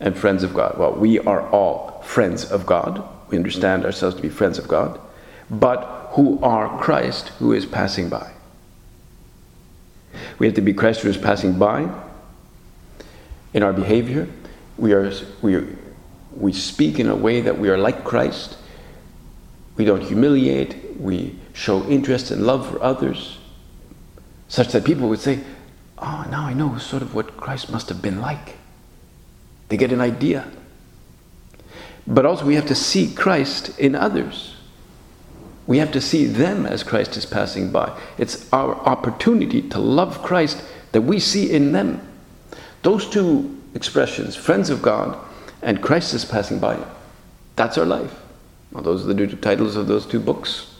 and 0.00 0.16
friends 0.16 0.42
of 0.42 0.54
God. 0.54 0.78
Well, 0.78 0.94
we 0.94 1.18
are 1.18 1.46
all 1.50 2.00
friends 2.06 2.50
of 2.50 2.64
God. 2.64 3.06
We 3.28 3.36
understand 3.36 3.84
ourselves 3.84 4.16
to 4.16 4.22
be 4.22 4.30
friends 4.30 4.56
of 4.56 4.66
God, 4.66 4.98
but 5.50 6.08
who 6.12 6.38
are 6.42 6.80
Christ 6.80 7.28
who 7.38 7.52
is 7.52 7.66
passing 7.66 8.08
by. 8.08 8.32
We 10.38 10.46
have 10.46 10.56
to 10.56 10.62
be 10.62 10.72
Christ 10.72 11.02
who 11.02 11.10
is 11.10 11.18
passing 11.18 11.58
by 11.58 11.92
in 13.56 13.62
our 13.62 13.72
behavior. 13.72 14.28
We, 14.76 14.92
are, 14.92 15.10
we, 15.40 15.66
we 16.36 16.52
speak 16.52 17.00
in 17.00 17.08
a 17.08 17.16
way 17.16 17.40
that 17.40 17.58
we 17.58 17.70
are 17.70 17.78
like 17.78 18.04
Christ. 18.04 18.58
We 19.76 19.86
don't 19.86 20.02
humiliate. 20.02 21.00
We 21.00 21.38
show 21.54 21.82
interest 21.88 22.30
and 22.30 22.46
love 22.46 22.70
for 22.70 22.80
others, 22.82 23.38
such 24.48 24.68
that 24.72 24.84
people 24.84 25.08
would 25.08 25.20
say, 25.20 25.40
oh, 25.96 26.26
now 26.30 26.44
I 26.44 26.52
know 26.52 26.76
sort 26.76 27.00
of 27.00 27.14
what 27.14 27.38
Christ 27.38 27.72
must 27.72 27.88
have 27.88 28.02
been 28.02 28.20
like. 28.20 28.56
They 29.70 29.78
get 29.78 29.90
an 29.90 30.02
idea. 30.02 30.46
But 32.06 32.26
also, 32.26 32.44
we 32.44 32.56
have 32.56 32.66
to 32.66 32.74
see 32.74 33.12
Christ 33.12 33.76
in 33.78 33.94
others. 33.94 34.54
We 35.66 35.78
have 35.78 35.92
to 35.92 36.00
see 36.02 36.26
them 36.26 36.66
as 36.66 36.82
Christ 36.82 37.16
is 37.16 37.24
passing 37.24 37.72
by. 37.72 37.98
It's 38.18 38.52
our 38.52 38.74
opportunity 38.74 39.62
to 39.70 39.78
love 39.78 40.22
Christ 40.22 40.62
that 40.92 41.00
we 41.00 41.18
see 41.18 41.50
in 41.50 41.72
them. 41.72 42.06
Those 42.86 43.10
two 43.10 43.60
expressions, 43.74 44.36
friends 44.36 44.70
of 44.70 44.80
God 44.80 45.18
and 45.60 45.82
Christ 45.82 46.14
is 46.14 46.24
passing 46.24 46.60
by, 46.60 46.78
that's 47.56 47.76
our 47.76 47.84
life. 47.84 48.14
Well, 48.70 48.84
those 48.84 49.02
are 49.04 49.12
the 49.12 49.26
titles 49.38 49.74
of 49.74 49.88
those 49.88 50.06
two 50.06 50.20
books 50.20 50.72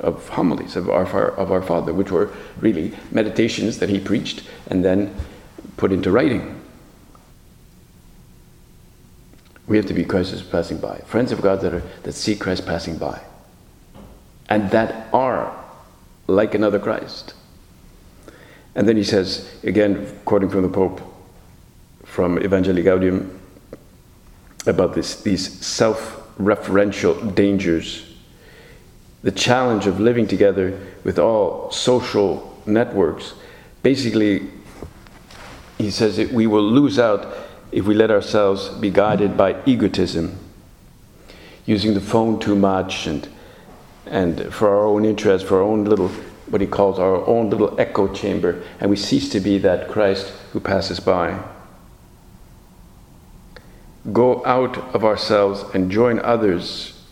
of 0.00 0.28
homilies 0.30 0.74
of 0.74 0.90
our, 0.90 1.06
of 1.36 1.52
our 1.52 1.62
Father, 1.62 1.94
which 1.94 2.10
were 2.10 2.32
really 2.58 2.96
meditations 3.12 3.78
that 3.78 3.88
he 3.88 4.00
preached 4.00 4.42
and 4.66 4.84
then 4.84 5.14
put 5.76 5.92
into 5.92 6.10
writing. 6.10 6.60
We 9.68 9.76
have 9.76 9.86
to 9.86 9.94
be 9.94 10.04
Christ 10.04 10.32
is 10.32 10.42
passing 10.42 10.78
by. 10.78 10.98
Friends 11.06 11.30
of 11.30 11.40
God 11.42 11.60
that, 11.60 11.72
are, 11.72 11.84
that 12.02 12.14
see 12.14 12.34
Christ 12.34 12.66
passing 12.66 12.98
by 12.98 13.20
and 14.48 14.68
that 14.72 15.06
are 15.14 15.56
like 16.26 16.56
another 16.56 16.80
Christ. 16.80 17.34
And 18.74 18.88
then 18.88 18.96
he 18.96 19.04
says, 19.04 19.48
again, 19.62 20.18
quoting 20.24 20.48
from 20.48 20.62
the 20.62 20.68
Pope, 20.68 21.00
from 22.20 22.36
Evangelii 22.36 22.84
Gaudium, 22.84 23.30
about 24.66 24.94
this, 24.94 25.22
these 25.22 25.64
self 25.64 26.22
referential 26.38 27.34
dangers, 27.34 28.14
the 29.22 29.30
challenge 29.32 29.86
of 29.86 30.00
living 30.00 30.26
together 30.26 30.78
with 31.02 31.18
all 31.18 31.70
social 31.70 32.62
networks. 32.66 33.32
Basically, 33.82 34.50
he 35.78 35.90
says 35.90 36.18
that 36.18 36.30
we 36.30 36.46
will 36.46 36.62
lose 36.62 36.98
out 36.98 37.26
if 37.72 37.86
we 37.86 37.94
let 37.94 38.10
ourselves 38.10 38.68
be 38.68 38.90
guided 38.90 39.34
by 39.34 39.56
egotism, 39.64 40.38
using 41.64 41.94
the 41.94 42.02
phone 42.02 42.38
too 42.38 42.54
much 42.54 43.06
and 43.06 43.26
and 44.04 44.52
for 44.52 44.68
our 44.68 44.84
own 44.84 45.06
interest, 45.06 45.46
for 45.46 45.56
our 45.56 45.62
own 45.62 45.84
little, 45.86 46.08
what 46.50 46.60
he 46.60 46.66
calls 46.66 46.98
our 46.98 47.26
own 47.26 47.48
little 47.48 47.80
echo 47.80 48.12
chamber, 48.12 48.62
and 48.78 48.90
we 48.90 48.96
cease 48.96 49.30
to 49.30 49.40
be 49.40 49.56
that 49.56 49.88
Christ 49.88 50.30
who 50.52 50.60
passes 50.60 51.00
by. 51.00 51.42
Go 54.12 54.44
out 54.46 54.78
of 54.94 55.04
ourselves 55.04 55.64
and 55.74 55.90
join 55.90 56.18
others, 56.20 57.02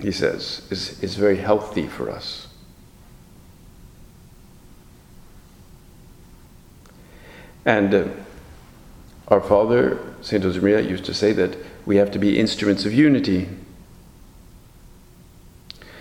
he 0.00 0.10
says, 0.10 0.66
is, 0.70 1.02
is 1.02 1.14
very 1.14 1.36
healthy 1.36 1.86
for 1.86 2.10
us. 2.10 2.48
And 7.64 7.94
uh, 7.94 8.04
our 9.28 9.40
father, 9.40 10.00
St. 10.22 10.42
Josemaria, 10.42 10.88
used 10.88 11.04
to 11.04 11.14
say 11.14 11.32
that 11.32 11.56
we 11.86 11.96
have 11.96 12.10
to 12.12 12.18
be 12.18 12.38
instruments 12.38 12.84
of 12.84 12.92
unity 12.92 13.48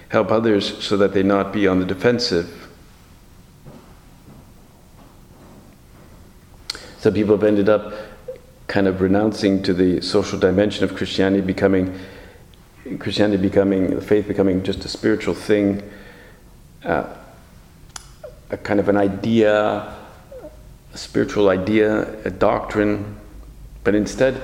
help 0.10 0.32
others 0.32 0.84
so 0.84 0.98
that 0.98 1.14
they 1.14 1.24
not 1.24 1.52
be 1.52 1.68
on 1.68 1.80
the 1.80 1.86
defensive. 1.86 2.70
Some 7.00 7.14
people 7.14 7.36
have 7.36 7.44
ended 7.44 7.70
up 7.70 7.94
kind 8.68 8.88
of 8.88 9.02
renouncing 9.02 9.64
to 9.64 9.74
the 9.74 10.02
social 10.02 10.38
dimension 10.38 10.84
of 10.84 10.96
Christianity, 10.96 11.42
becoming 11.42 11.98
Christianity 13.00 13.42
becoming 13.42 13.96
the 13.96 14.02
faith 14.02 14.28
becoming 14.28 14.64
just 14.64 14.86
a 14.86 14.88
spiritual 14.88 15.34
thing, 15.34 15.84
uh, 16.86 17.04
a 18.50 18.58
kind 18.58 18.80
of 18.80 18.88
an 18.88 18.96
idea, 18.96 19.94
a 20.94 20.98
spiritual 20.98 21.50
idea, 21.50 22.22
a 22.24 22.30
doctrine, 22.30 23.18
but 23.84 23.94
instead, 23.94 24.42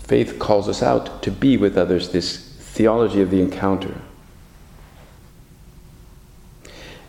faith 0.00 0.38
calls 0.38 0.68
us 0.68 0.82
out 0.82 1.22
to 1.22 1.30
be 1.30 1.56
with 1.56 1.76
others. 1.76 2.10
This 2.10 2.38
theology 2.38 3.20
of 3.20 3.30
the 3.30 3.40
encounter. 3.40 4.00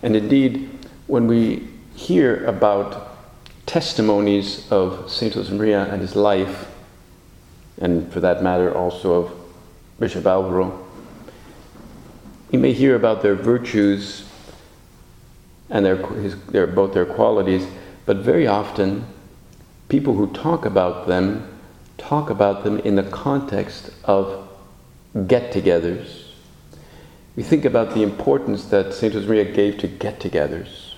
And 0.02 0.16
indeed, 0.16 0.70
when 1.08 1.28
we 1.28 1.68
hear 1.96 2.46
about 2.46 3.09
testimonies 3.70 4.70
of 4.72 5.12
St. 5.12 5.34
Josemaria 5.34 5.92
and 5.92 6.02
his 6.02 6.16
life, 6.16 6.68
and 7.80 8.12
for 8.12 8.20
that 8.20 8.42
matter 8.42 8.76
also 8.76 9.14
of 9.14 9.32
Bishop 10.00 10.26
Alvaro, 10.26 10.86
you 12.52 12.58
may 12.58 12.74
hear 12.74 12.96
about 12.96 13.22
their 13.22 13.36
virtues 13.36 14.28
and 15.70 15.86
their, 15.86 15.98
his, 15.98 16.42
their, 16.46 16.66
both 16.66 16.94
their 16.94 17.06
qualities, 17.06 17.68
but 18.08 18.18
very 18.18 18.48
often 18.48 19.06
people 19.88 20.16
who 20.16 20.34
talk 20.34 20.66
about 20.66 21.08
them 21.08 21.48
talk 22.00 22.30
about 22.30 22.64
them 22.64 22.80
in 22.80 22.96
the 22.96 23.04
context 23.04 23.92
of 24.06 24.50
get 25.28 25.54
togethers 25.54 26.30
we 27.40 27.44
think 27.44 27.64
about 27.64 27.94
the 27.94 28.04
importance 28.04 28.66
that 28.66 28.94
St. 28.94 29.14
Josemaria 29.14 29.54
gave 29.54 29.78
to 29.78 29.88
get 29.88 30.20
togethers. 30.20 30.96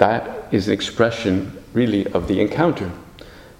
That 0.00 0.48
is 0.50 0.66
an 0.66 0.72
expression, 0.72 1.62
really, 1.74 2.06
of 2.14 2.26
the 2.26 2.40
encounter. 2.40 2.90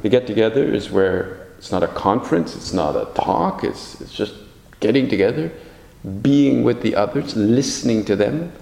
The 0.01 0.09
get 0.09 0.27
together 0.27 0.65
is 0.65 0.91
where 0.91 1.49
it's 1.59 1.71
not 1.71 1.83
a 1.83 1.89
conference, 1.89 2.57
it's 2.57 2.73
not 2.73 2.97
a 2.97 3.13
talk, 3.13 3.63
it's, 3.63 4.01
it's 4.01 4.15
just 4.15 4.33
getting 4.81 5.07
together, 5.07 5.53
being 6.23 6.65
with 6.65 6.81
the 6.81 6.97
others, 6.97 7.37
listening 7.37 8.07
to 8.07 8.17
them, 8.17 8.55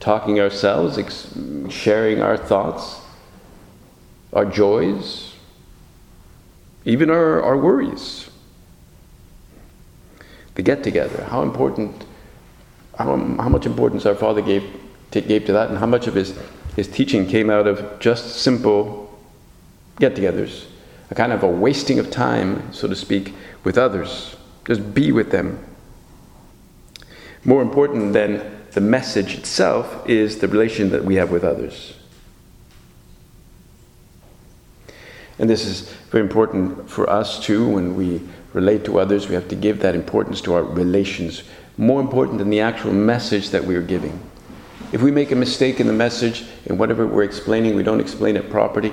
talking 0.00 0.40
ourselves, 0.40 0.96
ex- 0.96 1.28
sharing 1.68 2.22
our 2.22 2.38
thoughts, 2.38 3.02
our 4.32 4.46
joys, 4.46 5.34
even 6.86 7.10
our, 7.10 7.42
our 7.42 7.58
worries 7.58 8.30
the 10.54 10.62
get 10.62 10.82
together. 10.82 11.22
How 11.24 11.42
important, 11.42 12.06
how, 12.96 13.14
how 13.14 13.50
much 13.50 13.66
importance 13.66 14.06
our 14.06 14.14
Father 14.14 14.40
gave 14.40 14.64
to, 15.10 15.20
gave 15.20 15.44
to 15.44 15.52
that, 15.52 15.68
and 15.68 15.76
how 15.76 15.84
much 15.84 16.06
of 16.06 16.14
his, 16.14 16.34
his 16.76 16.86
teaching 16.86 17.26
came 17.26 17.48
out 17.48 17.66
of 17.66 17.98
just 17.98 18.36
simple 18.36 19.06
get 19.98 20.14
togethers, 20.14 20.66
a 21.10 21.14
kind 21.14 21.32
of 21.32 21.42
a 21.42 21.48
wasting 21.48 21.98
of 21.98 22.10
time, 22.10 22.70
so 22.72 22.86
to 22.86 22.94
speak, 22.94 23.34
with 23.64 23.78
others. 23.78 24.36
Just 24.66 24.94
be 24.94 25.10
with 25.10 25.30
them. 25.30 25.58
More 27.44 27.62
important 27.62 28.12
than 28.12 28.66
the 28.72 28.82
message 28.82 29.36
itself 29.36 30.06
is 30.08 30.38
the 30.38 30.48
relation 30.48 30.90
that 30.90 31.02
we 31.02 31.14
have 31.14 31.30
with 31.30 31.44
others. 31.44 31.94
And 35.38 35.48
this 35.48 35.64
is 35.64 35.92
very 36.10 36.22
important 36.22 36.90
for 36.90 37.08
us 37.08 37.42
too 37.42 37.68
when 37.68 37.94
we 37.94 38.20
relate 38.52 38.84
to 38.84 38.98
others. 38.98 39.28
We 39.28 39.34
have 39.34 39.48
to 39.48 39.56
give 39.56 39.80
that 39.80 39.94
importance 39.94 40.40
to 40.42 40.54
our 40.54 40.62
relations, 40.62 41.42
more 41.78 42.00
important 42.00 42.38
than 42.38 42.50
the 42.50 42.60
actual 42.60 42.92
message 42.92 43.50
that 43.50 43.64
we 43.64 43.76
are 43.76 43.82
giving. 43.82 44.18
If 44.92 45.02
we 45.02 45.10
make 45.10 45.32
a 45.32 45.36
mistake 45.36 45.80
in 45.80 45.86
the 45.86 45.92
message, 45.92 46.44
in 46.66 46.78
whatever 46.78 47.06
we're 47.06 47.24
explaining, 47.24 47.74
we 47.74 47.82
don't 47.82 48.00
explain 48.00 48.36
it 48.36 48.50
properly, 48.50 48.92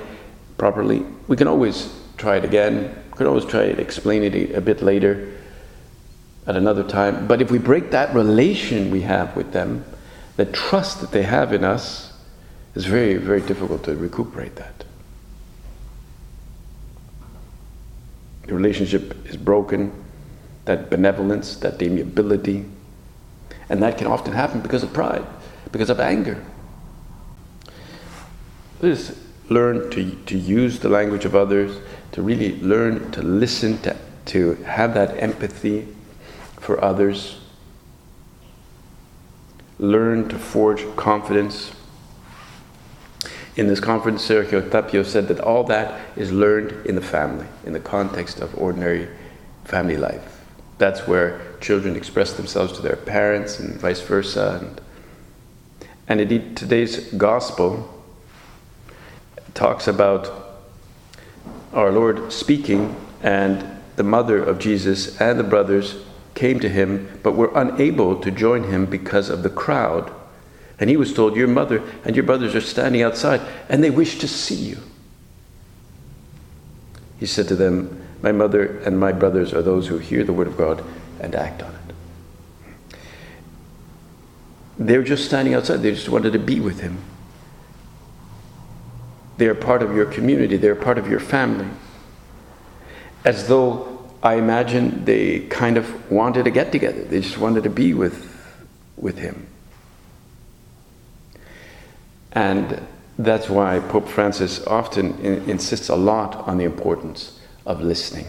properly, 0.58 1.06
we 1.28 1.38
can 1.38 1.48
always 1.48 1.94
try 2.18 2.38
it 2.38 2.46
again. 2.46 2.96
We 3.12 3.18
can 3.18 3.28
always 3.28 3.46
try 3.46 3.72
to 3.72 3.80
explain 3.80 4.24
it 4.24 4.56
a, 4.56 4.62
bit 4.62 4.82
later 4.82 5.38
at 6.48 6.56
another 6.56 6.84
time. 6.84 7.28
But 7.28 7.42
if 7.42 7.52
we 7.52 7.58
break 7.58 7.92
that 7.92 8.14
relation 8.14 8.92
we 8.92 9.02
have 9.02 9.36
with 9.36 9.52
them, 9.54 9.86
the 10.36 10.46
trust 10.46 11.02
that 11.02 11.12
they 11.12 11.24
have 11.24 11.54
in 11.54 11.64
us, 11.64 12.12
it's 12.76 12.86
very, 12.86 13.18
very 13.18 13.42
difficult 13.42 13.84
to 13.84 13.96
recuperate 13.96 14.56
that. 14.56 14.84
the 18.46 18.54
relationship 18.54 19.26
is 19.28 19.38
broken, 19.38 19.92
that 20.66 20.90
benevolence, 20.90 21.56
that 21.58 21.82
amiability. 21.82 22.66
And 23.70 23.82
that 23.82 23.98
can 23.98 24.08
often 24.08 24.34
happen 24.34 24.62
because 24.62 24.84
of 24.84 24.94
pride, 24.94 25.26
because 25.74 25.90
of 25.90 26.00
anger. 26.00 26.42
Us 28.82 29.20
learn 29.50 29.90
to, 29.92 30.16
to 30.28 30.38
use 30.38 30.80
the 30.80 30.88
language 30.88 31.26
of 31.26 31.36
others, 31.36 31.78
to 32.14 32.22
really 32.22 32.62
learn 32.62 33.12
to 33.12 33.22
listen, 33.22 33.78
to, 33.80 33.98
to 34.28 34.54
have 34.64 34.94
that 34.94 35.22
empathy 35.22 35.90
for 36.62 36.82
others. 36.82 37.42
Learn 39.80 40.30
to 40.30 40.40
forge 40.40 40.86
confidence 40.96 41.74
in 43.56 43.68
this 43.68 43.80
conference, 43.80 44.28
Sergio 44.28 44.70
Tapia 44.70 45.06
said 45.06 45.28
that 45.28 45.40
all 45.40 45.64
that 45.66 46.02
is 46.16 46.32
learned 46.32 46.88
in 46.88 46.96
the 46.96 47.02
family, 47.02 47.46
in 47.66 47.74
the 47.74 47.80
context 47.80 48.40
of 48.40 48.58
ordinary 48.58 49.08
family 49.64 49.96
life. 49.96 50.42
That's 50.80 51.08
where 51.08 51.40
children 51.62 51.96
express 51.96 52.34
themselves 52.34 52.74
to 52.74 52.82
their 52.82 52.96
parents 52.96 53.60
and 53.60 53.80
vice 53.80 54.02
versa. 54.02 54.60
And, 54.60 54.82
and 56.08 56.22
indeed, 56.22 56.58
today's 56.58 57.12
gospel 57.14 57.90
talks 59.54 59.88
about 59.88 60.32
our 61.74 61.92
Lord 61.92 62.32
speaking, 62.32 62.96
and 63.22 63.82
the 63.96 64.04
mother 64.04 64.44
of 64.44 64.60
Jesus 64.60 65.20
and 65.22 65.40
the 65.40 65.44
brothers 65.44 66.04
came 66.36 66.60
to 66.60 66.70
him, 66.70 67.20
but 67.24 67.34
were 67.34 67.52
unable 67.56 68.20
to 68.20 68.32
join 68.32 68.64
him 68.64 68.86
because 68.86 69.30
of 69.30 69.44
the 69.44 69.50
crowd 69.50 70.12
And 70.80 70.90
he 70.90 70.98
was 70.98 71.14
told, 71.14 71.36
Your 71.36 71.48
mother 71.48 71.82
and 72.04 72.16
your 72.16 72.26
brothers 72.26 72.56
are 72.56 72.62
standing 72.62 73.02
outside, 73.02 73.42
and 73.70 73.84
they 73.84 73.90
wish 73.90 74.20
to 74.20 74.28
see 74.28 74.56
you. 74.56 74.80
He 77.20 77.26
said 77.26 77.48
to 77.48 77.56
them, 77.56 78.06
My 78.22 78.32
mother 78.32 78.80
and 78.80 79.00
my 79.00 79.12
brothers 79.12 79.54
are 79.54 79.62
those 79.62 79.88
who 79.88 79.98
hear 79.98 80.24
the 80.24 80.34
word 80.34 80.48
of 80.48 80.58
God 80.58 80.84
and 81.20 81.36
act 81.36 81.64
on 81.64 81.74
it. 81.74 81.83
They're 84.78 85.04
just 85.04 85.26
standing 85.26 85.54
outside, 85.54 85.78
they 85.78 85.92
just 85.92 86.10
wanted 86.10 86.34
to 86.34 86.40
be 86.40 86.60
with 86.60 86.80
him. 86.80 86.98
They 89.38 89.48
are 89.48 89.56
part 89.56 89.82
of 89.84 89.96
your 89.96 90.06
community, 90.06 90.58
they're 90.58 90.76
part 90.76 90.98
of 90.98 91.08
your 91.08 91.20
family. 91.20 91.68
As 93.26 93.48
though 93.48 94.10
I 94.22 94.36
imagine 94.36 95.06
they 95.06 95.42
kind 95.42 95.78
of 95.78 96.12
wanted 96.12 96.46
to 96.46 96.52
get 96.52 96.72
together, 96.72 97.04
they 97.04 97.22
just 97.22 97.38
wanted 97.38 97.64
to 97.64 97.70
be 97.70 97.94
with, 97.94 98.30
with 98.98 99.18
him. 99.18 99.48
And 102.32 102.82
that's 103.18 103.50
why 103.50 103.80
Pope 103.80 104.08
Francis 104.08 104.66
often 104.66 105.20
in, 105.20 105.50
insists 105.50 105.90
a 105.90 105.96
lot 105.96 106.36
on 106.48 106.58
the 106.58 106.64
importance 106.64 107.40
of 107.66 107.82
listening. 107.82 108.28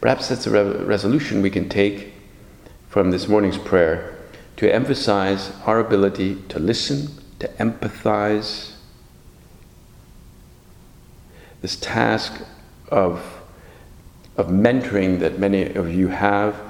Perhaps 0.00 0.28
that's 0.28 0.46
a 0.46 0.50
re- 0.50 0.84
resolution 0.84 1.42
we 1.42 1.50
can 1.50 1.68
take 1.68 2.12
from 2.88 3.10
this 3.10 3.26
morning's 3.26 3.58
prayer 3.58 4.13
to 4.56 4.72
emphasize 4.72 5.52
our 5.66 5.80
ability 5.80 6.36
to 6.48 6.58
listen, 6.58 7.08
to 7.38 7.48
empathize. 7.58 8.72
This 11.60 11.76
task 11.76 12.42
of, 12.88 13.40
of 14.36 14.48
mentoring 14.48 15.18
that 15.20 15.38
many 15.38 15.74
of 15.74 15.92
you 15.92 16.08
have, 16.08 16.60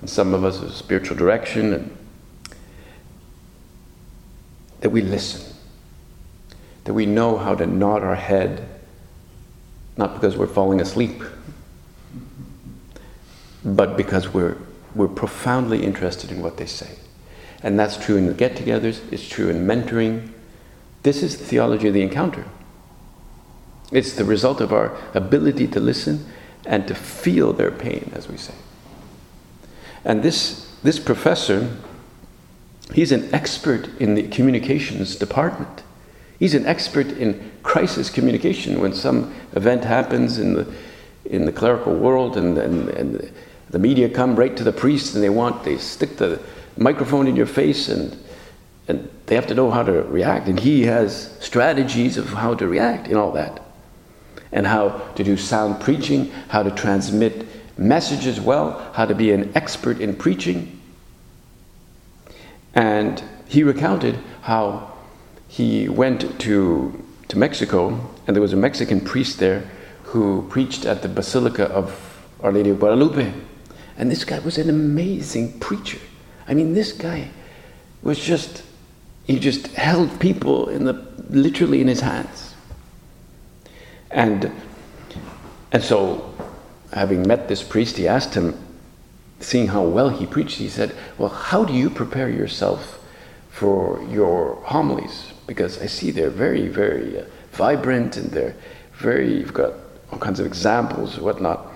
and 0.00 0.08
some 0.08 0.32
of 0.32 0.44
us 0.44 0.62
of 0.62 0.72
spiritual 0.74 1.16
direction, 1.16 1.72
and 1.72 1.96
that 4.80 4.90
we 4.90 5.00
listen 5.00 5.54
that 6.84 6.92
we 6.92 7.06
know 7.06 7.36
how 7.36 7.54
to 7.54 7.66
nod 7.66 8.02
our 8.02 8.14
head, 8.14 8.68
not 9.96 10.14
because 10.14 10.36
we're 10.36 10.46
falling 10.46 10.80
asleep, 10.80 11.22
but 13.64 13.96
because 13.96 14.32
we're, 14.32 14.56
we're 14.94 15.08
profoundly 15.08 15.82
interested 15.82 16.30
in 16.30 16.42
what 16.42 16.58
they 16.58 16.66
say. 16.66 16.90
And 17.64 17.78
that's 17.78 17.96
true 17.96 18.16
in 18.16 18.26
the 18.26 18.34
get 18.34 18.56
togethers, 18.56 19.00
it's 19.10 19.26
true 19.26 19.48
in 19.48 19.66
mentoring. 19.66 20.28
This 21.02 21.22
is 21.22 21.38
the 21.38 21.46
theology 21.46 21.88
of 21.88 21.94
the 21.94 22.02
encounter. 22.02 22.44
It's 23.90 24.12
the 24.12 24.24
result 24.24 24.60
of 24.60 24.70
our 24.70 24.94
ability 25.14 25.68
to 25.68 25.80
listen 25.80 26.26
and 26.66 26.86
to 26.88 26.94
feel 26.94 27.54
their 27.54 27.70
pain, 27.70 28.12
as 28.14 28.28
we 28.28 28.36
say. 28.36 28.54
And 30.04 30.22
this, 30.22 30.70
this 30.82 30.98
professor, 30.98 31.74
he's 32.92 33.12
an 33.12 33.34
expert 33.34 33.88
in 33.98 34.14
the 34.14 34.28
communications 34.28 35.16
department. 35.16 35.82
He's 36.38 36.54
an 36.54 36.66
expert 36.66 37.06
in 37.12 37.50
crisis 37.62 38.10
communication. 38.10 38.78
When 38.78 38.92
some 38.92 39.34
event 39.52 39.84
happens 39.84 40.38
in 40.38 40.52
the, 40.52 40.74
in 41.24 41.46
the 41.46 41.52
clerical 41.52 41.94
world 41.94 42.36
and, 42.36 42.58
and, 42.58 42.90
and 42.90 43.32
the 43.70 43.78
media 43.78 44.10
come 44.10 44.36
right 44.36 44.54
to 44.54 44.64
the 44.64 44.72
priest 44.72 45.14
and 45.14 45.24
they 45.24 45.30
want, 45.30 45.64
they 45.64 45.78
stick 45.78 46.18
the 46.18 46.42
microphone 46.76 47.26
in 47.26 47.36
your 47.36 47.46
face 47.46 47.88
and, 47.88 48.16
and 48.88 49.08
they 49.26 49.34
have 49.34 49.46
to 49.46 49.54
know 49.54 49.70
how 49.70 49.82
to 49.82 50.02
react. 50.02 50.48
And 50.48 50.58
he 50.58 50.82
has 50.84 51.36
strategies 51.40 52.16
of 52.16 52.28
how 52.28 52.54
to 52.54 52.68
react 52.68 53.08
in 53.08 53.16
all 53.16 53.32
that. 53.32 53.62
And 54.52 54.66
how 54.66 54.90
to 55.16 55.24
do 55.24 55.36
sound 55.36 55.80
preaching, 55.80 56.30
how 56.48 56.62
to 56.62 56.70
transmit 56.70 57.46
messages 57.76 58.40
well, 58.40 58.90
how 58.92 59.04
to 59.06 59.14
be 59.14 59.32
an 59.32 59.50
expert 59.54 60.00
in 60.00 60.14
preaching. 60.14 60.80
And 62.74 63.22
he 63.48 63.62
recounted 63.62 64.18
how 64.42 64.92
he 65.48 65.88
went 65.88 66.40
to, 66.40 67.04
to 67.28 67.38
Mexico, 67.38 68.10
and 68.26 68.34
there 68.34 68.42
was 68.42 68.52
a 68.52 68.56
Mexican 68.56 69.00
priest 69.00 69.38
there 69.38 69.70
who 70.02 70.46
preached 70.48 70.84
at 70.84 71.02
the 71.02 71.08
Basilica 71.08 71.66
of 71.66 72.26
Our 72.42 72.52
Lady 72.52 72.70
of 72.70 72.80
Guadalupe. 72.80 73.32
And 73.96 74.10
this 74.10 74.24
guy 74.24 74.40
was 74.40 74.58
an 74.58 74.68
amazing 74.68 75.60
preacher. 75.60 75.98
I 76.46 76.54
mean, 76.54 76.74
this 76.74 76.92
guy 76.92 77.28
was 78.02 78.18
just, 78.18 78.62
he 79.24 79.38
just 79.38 79.68
held 79.68 80.20
people 80.20 80.68
in 80.68 80.84
the, 80.84 80.92
literally 81.30 81.80
in 81.80 81.88
his 81.88 82.00
hands. 82.00 82.54
And, 84.10 84.52
and 85.72 85.82
so, 85.82 86.34
having 86.92 87.26
met 87.26 87.48
this 87.48 87.62
priest, 87.62 87.96
he 87.96 88.06
asked 88.06 88.34
him, 88.34 88.58
seeing 89.40 89.68
how 89.68 89.82
well 89.82 90.10
he 90.10 90.26
preached, 90.26 90.58
he 90.58 90.68
said, 90.68 90.94
Well, 91.18 91.30
how 91.30 91.64
do 91.64 91.72
you 91.72 91.90
prepare 91.90 92.28
yourself 92.28 93.00
for 93.50 94.02
your 94.10 94.56
homilies? 94.64 95.34
because 95.46 95.80
I 95.80 95.86
see 95.86 96.10
they're 96.10 96.30
very, 96.30 96.68
very 96.68 97.20
uh, 97.20 97.24
vibrant 97.52 98.16
and 98.16 98.30
they're 98.30 98.56
very, 98.94 99.38
you've 99.38 99.54
got 99.54 99.74
all 100.10 100.18
kinds 100.18 100.40
of 100.40 100.46
examples 100.46 101.16
and 101.16 101.24
whatnot. 101.24 101.72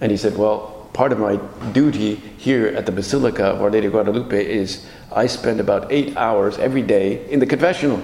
And 0.00 0.10
he 0.10 0.16
said, 0.16 0.36
Well, 0.36 0.73
part 0.94 1.12
of 1.12 1.18
my 1.18 1.36
duty 1.72 2.14
here 2.38 2.68
at 2.68 2.86
the 2.86 2.92
Basilica 2.92 3.44
of 3.44 3.60
Our 3.60 3.70
Lady 3.70 3.88
of 3.88 3.92
Guadalupe 3.92 4.46
is 4.46 4.86
I 5.12 5.26
spend 5.26 5.60
about 5.60 5.92
eight 5.92 6.16
hours 6.16 6.58
every 6.58 6.82
day 6.82 7.28
in 7.30 7.40
the 7.40 7.46
confessional. 7.46 8.02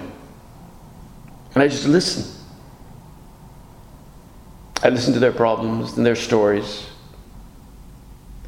And 1.55 1.63
I 1.63 1.67
just 1.67 1.87
listen. 1.87 2.39
I 4.83 4.89
listen 4.89 5.13
to 5.13 5.19
their 5.19 5.31
problems 5.31 5.97
and 5.97 6.05
their 6.05 6.15
stories. 6.15 6.85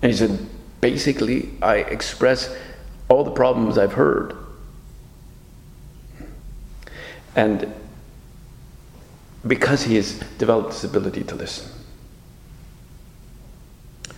And 0.04 0.12
he 0.12 0.18
said, 0.18 0.48
basically, 0.80 1.50
I 1.62 1.78
express 1.78 2.56
all 3.10 3.24
the 3.24 3.32
problems 3.32 3.80
I've 3.80 3.94
heard 3.94 4.36
and 7.36 7.74
because 9.46 9.84
he 9.84 9.96
has 9.96 10.20
developed 10.38 10.72
this 10.72 10.84
ability 10.84 11.24
to 11.26 11.36
listen. 11.36 11.73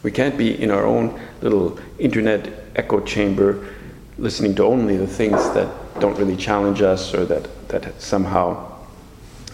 We 0.06 0.12
can't 0.12 0.38
be 0.38 0.62
in 0.62 0.70
our 0.70 0.86
own 0.86 1.20
little 1.42 1.80
internet 1.98 2.48
echo 2.76 3.00
chamber 3.00 3.74
listening 4.20 4.54
to 4.54 4.64
only 4.64 4.98
the 4.98 5.08
things 5.08 5.38
that 5.56 5.68
don't 6.00 6.16
really 6.20 6.36
challenge 6.36 6.84
us 6.84 7.12
or 7.16 7.26
that, 7.26 7.68
that 7.70 8.00
somehow 8.00 8.72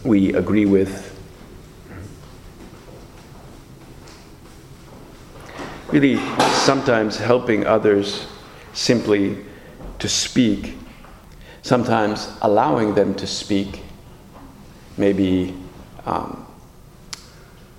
we 0.04 0.34
agree 0.34 0.66
with. 0.66 1.18
Really, 5.88 6.18
sometimes 6.50 7.18
helping 7.18 7.66
others 7.66 8.28
simply 8.74 9.38
to 10.00 10.10
speak 10.10 10.76
sometimes 11.62 12.36
allowing 12.42 12.94
them 12.94 13.16
to 13.16 13.26
speak, 13.26 13.84
maybe 14.98 15.56
um, 16.06 16.46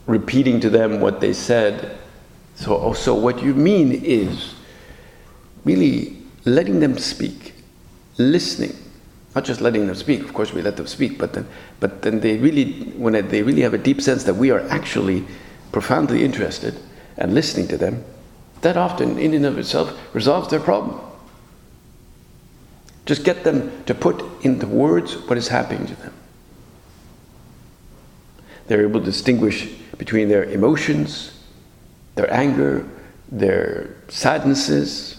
repeating 0.06 0.60
to 0.60 0.70
them 0.70 1.00
what 1.02 1.20
they 1.20 1.34
said. 1.34 1.98
So, 2.62 2.78
oh, 2.78 2.92
so 2.92 3.12
what 3.12 3.42
you 3.42 3.54
mean 3.54 3.90
is 3.90 4.54
really 5.64 6.16
letting 6.44 6.78
them 6.78 6.96
speak, 6.96 7.54
listening, 8.18 8.76
not 9.34 9.44
just 9.44 9.60
letting 9.60 9.88
them 9.88 9.96
speak. 9.96 10.20
Of 10.20 10.32
course, 10.32 10.52
we 10.52 10.62
let 10.62 10.76
them 10.76 10.86
speak, 10.86 11.18
but 11.18 11.32
then, 11.32 11.48
but 11.80 12.02
then 12.02 12.20
they 12.20 12.36
really, 12.36 12.84
when 12.92 13.14
they 13.14 13.42
really 13.42 13.62
have 13.62 13.74
a 13.74 13.78
deep 13.78 14.00
sense 14.00 14.22
that 14.24 14.34
we 14.34 14.52
are 14.52 14.60
actually 14.68 15.24
profoundly 15.72 16.24
interested 16.24 16.78
and 17.16 17.34
listening 17.34 17.66
to 17.66 17.76
them, 17.76 18.04
that 18.60 18.76
often, 18.76 19.18
in 19.18 19.34
and 19.34 19.44
of 19.44 19.58
itself, 19.58 19.98
resolves 20.14 20.46
their 20.46 20.60
problem. 20.60 21.00
Just 23.06 23.24
get 23.24 23.42
them 23.42 23.82
to 23.86 23.94
put 23.94 24.22
into 24.44 24.68
words 24.68 25.14
what 25.26 25.36
is 25.36 25.48
happening 25.48 25.88
to 25.88 25.96
them. 25.96 26.14
They're 28.68 28.86
able 28.86 29.00
to 29.00 29.06
distinguish 29.06 29.66
between 29.98 30.28
their 30.28 30.44
emotions, 30.44 31.32
their 32.14 32.32
anger, 32.32 32.88
their 33.30 33.96
sadnesses, 34.08 35.18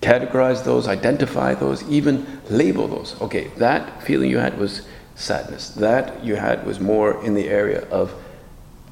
categorize 0.00 0.64
those, 0.64 0.86
identify 0.88 1.54
those, 1.54 1.82
even 1.88 2.40
label 2.50 2.88
those. 2.88 3.20
Okay, 3.20 3.48
that 3.56 4.02
feeling 4.02 4.30
you 4.30 4.38
had 4.38 4.58
was 4.58 4.86
sadness. 5.14 5.70
That 5.70 6.24
you 6.24 6.36
had 6.36 6.66
was 6.66 6.80
more 6.80 7.24
in 7.24 7.34
the 7.34 7.48
area 7.48 7.86
of 7.88 8.14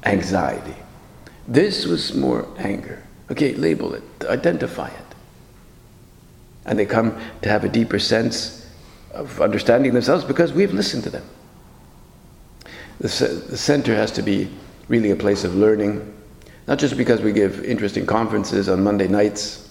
anxiety. 0.05 0.75
This 1.47 1.85
was 1.85 2.13
more 2.13 2.47
anger. 2.57 3.03
Okay, 3.31 3.53
label 3.55 3.93
it, 3.93 4.03
identify 4.27 4.87
it 4.87 5.03
and 6.65 6.79
they 6.79 6.85
come 6.85 7.17
to 7.41 7.49
have 7.49 7.63
a 7.63 7.69
deeper 7.69 7.99
sense 7.99 8.67
of 9.11 9.41
understanding 9.41 9.93
themselves 9.93 10.23
because 10.23 10.53
we've 10.53 10.73
listened 10.73 11.03
to 11.03 11.09
them. 11.09 11.25
The, 12.99 13.07
the 13.49 13.57
center 13.57 13.95
has 13.95 14.11
to 14.11 14.21
be 14.21 14.49
really 14.87 15.11
a 15.11 15.15
place 15.15 15.43
of 15.43 15.55
learning, 15.55 16.13
not 16.67 16.79
just 16.79 16.97
because 16.97 17.21
we 17.21 17.31
give 17.31 17.63
interesting 17.63 18.05
conferences 18.05 18.69
on 18.69 18.83
Monday 18.83 19.07
nights, 19.07 19.69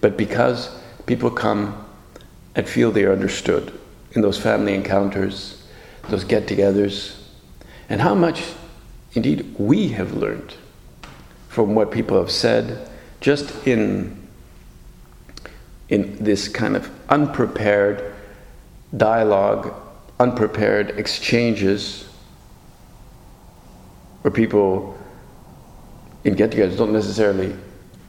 but 0.00 0.16
because 0.16 0.70
people 1.06 1.30
come 1.30 1.84
and 2.54 2.68
feel 2.68 2.90
they 2.90 3.04
are 3.04 3.12
understood 3.12 3.72
in 4.12 4.22
those 4.22 4.38
family 4.38 4.74
encounters, 4.74 5.62
those 6.08 6.24
get 6.24 6.46
togethers, 6.46 7.16
and 7.88 8.00
how 8.00 8.14
much 8.14 8.42
indeed 9.14 9.54
we 9.58 9.88
have 9.88 10.12
learned 10.12 10.54
from 11.48 11.74
what 11.74 11.90
people 11.90 12.18
have 12.18 12.30
said 12.30 12.88
just 13.20 13.66
in 13.66 14.16
in 15.88 16.22
this 16.22 16.48
kind 16.48 16.76
of 16.76 16.90
unprepared 17.08 18.14
dialogue, 18.96 19.74
unprepared 20.20 20.90
exchanges, 20.90 22.07
where 24.22 24.30
people 24.30 24.98
in 26.24 26.34
get 26.34 26.50
togethers 26.50 26.76
don't 26.76 26.92
necessarily 26.92 27.54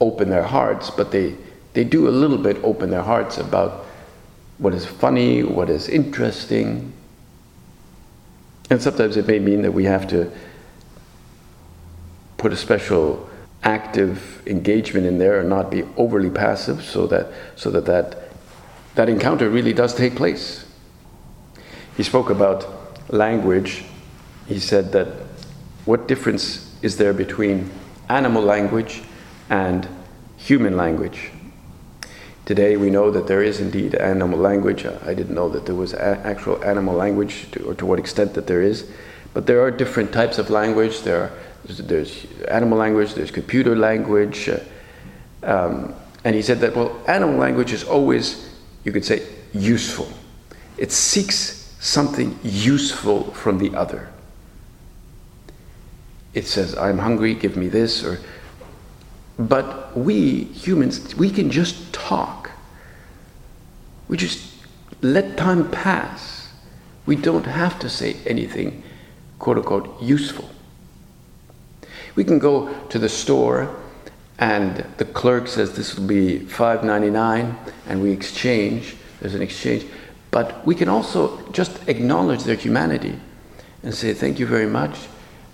open 0.00 0.30
their 0.30 0.42
hearts, 0.42 0.90
but 0.90 1.10
they, 1.10 1.36
they 1.72 1.84
do 1.84 2.08
a 2.08 2.10
little 2.10 2.38
bit 2.38 2.56
open 2.62 2.90
their 2.90 3.02
hearts 3.02 3.38
about 3.38 3.86
what 4.58 4.74
is 4.74 4.84
funny, 4.84 5.42
what 5.42 5.70
is 5.70 5.88
interesting. 5.88 6.92
And 8.68 8.80
sometimes 8.82 9.16
it 9.16 9.26
may 9.26 9.38
mean 9.38 9.62
that 9.62 9.72
we 9.72 9.84
have 9.84 10.08
to 10.08 10.30
put 12.36 12.52
a 12.52 12.56
special 12.56 13.28
active 13.62 14.42
engagement 14.46 15.06
in 15.06 15.18
there 15.18 15.40
and 15.40 15.48
not 15.48 15.70
be 15.70 15.82
overly 15.96 16.30
passive 16.30 16.82
so 16.82 17.06
that 17.06 17.30
so 17.56 17.70
that 17.70 17.84
that, 17.84 18.30
that 18.94 19.08
encounter 19.08 19.50
really 19.50 19.72
does 19.72 19.94
take 19.94 20.16
place. 20.16 20.66
He 21.96 22.02
spoke 22.02 22.30
about 22.30 23.12
language. 23.12 23.84
He 24.46 24.58
said 24.58 24.92
that 24.92 25.08
what 25.84 26.06
difference 26.08 26.74
is 26.82 26.96
there 26.96 27.12
between 27.12 27.70
animal 28.08 28.42
language 28.42 29.02
and 29.48 29.88
human 30.36 30.76
language? 30.76 31.30
Today 32.44 32.76
we 32.76 32.90
know 32.90 33.10
that 33.10 33.26
there 33.26 33.42
is 33.42 33.60
indeed 33.60 33.94
animal 33.94 34.38
language. 34.38 34.84
I 34.84 35.14
didn't 35.14 35.34
know 35.34 35.48
that 35.50 35.66
there 35.66 35.74
was 35.74 35.94
actual 35.94 36.62
animal 36.64 36.94
language, 36.94 37.50
to, 37.52 37.62
or 37.64 37.74
to 37.74 37.86
what 37.86 37.98
extent 37.98 38.34
that 38.34 38.46
there 38.46 38.62
is. 38.62 38.90
But 39.32 39.46
there 39.46 39.62
are 39.62 39.70
different 39.70 40.12
types 40.12 40.38
of 40.38 40.50
language. 40.50 41.02
There 41.02 41.22
are, 41.22 41.32
there's 41.68 42.26
animal 42.48 42.78
language, 42.78 43.14
there's 43.14 43.30
computer 43.30 43.76
language. 43.76 44.48
Uh, 44.48 44.58
um, 45.42 45.94
and 46.24 46.34
he 46.34 46.42
said 46.42 46.58
that, 46.60 46.74
well, 46.74 47.00
animal 47.06 47.36
language 47.36 47.72
is 47.72 47.84
always, 47.84 48.50
you 48.84 48.92
could 48.92 49.04
say, 49.04 49.22
useful. 49.54 50.08
It 50.76 50.92
seeks 50.92 51.74
something 51.78 52.38
useful 52.42 53.30
from 53.32 53.58
the 53.58 53.74
other. 53.76 54.10
It 56.32 56.46
says, 56.46 56.76
I'm 56.76 56.98
hungry, 56.98 57.34
give 57.34 57.56
me 57.56 57.68
this, 57.68 58.04
or 58.04 58.18
but 59.40 59.96
we 59.96 60.44
humans, 60.44 61.14
we 61.16 61.30
can 61.30 61.50
just 61.50 61.92
talk. 61.94 62.50
We 64.06 64.18
just 64.18 64.54
let 65.00 65.38
time 65.38 65.70
pass. 65.70 66.52
We 67.06 67.16
don't 67.16 67.46
have 67.46 67.78
to 67.78 67.88
say 67.88 68.16
anything, 68.26 68.82
quote 69.38 69.56
unquote, 69.56 70.00
useful. 70.02 70.50
We 72.16 72.24
can 72.24 72.38
go 72.38 72.72
to 72.88 72.98
the 72.98 73.08
store 73.08 73.74
and 74.38 74.84
the 74.98 75.06
clerk 75.06 75.48
says 75.48 75.72
this 75.72 75.96
will 75.96 76.06
be 76.06 76.40
$5.99 76.40 77.56
and 77.86 78.02
we 78.02 78.10
exchange, 78.10 78.94
there's 79.20 79.34
an 79.34 79.42
exchange. 79.42 79.86
But 80.30 80.66
we 80.66 80.74
can 80.74 80.88
also 80.88 81.50
just 81.50 81.88
acknowledge 81.88 82.44
their 82.44 82.56
humanity 82.56 83.18
and 83.82 83.94
say, 83.94 84.12
thank 84.12 84.38
you 84.38 84.46
very 84.46 84.66
much. 84.66 84.98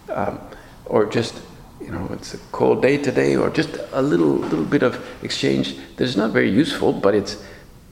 Um, 0.09 0.41
or 0.87 1.07
just 1.07 1.41
you 1.81 1.91
know, 1.91 2.09
it's 2.13 2.35
a 2.35 2.39
cold 2.53 2.83
day 2.83 2.97
today, 2.97 3.37
or 3.37 3.51
just 3.51 3.79
a 3.93 4.03
little 4.03 4.37
little 4.37 4.65
bit 4.65 4.83
of 4.83 5.05
exchange 5.23 5.77
that 5.97 6.05
is 6.05 6.17
not 6.17 6.31
very 6.31 6.51
useful, 6.51 6.93
but 6.93 7.15
it's 7.15 7.43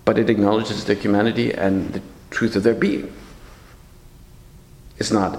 but 0.05 0.19
it 0.19 0.31
acknowledges 0.31 0.85
their 0.85 0.97
humanity 0.97 1.53
and 1.53 1.93
the 1.93 2.03
truth 2.31 2.57
of 2.57 2.63
their 2.63 2.75
being. 2.75 3.13
It's 4.99 5.11
not. 5.11 5.39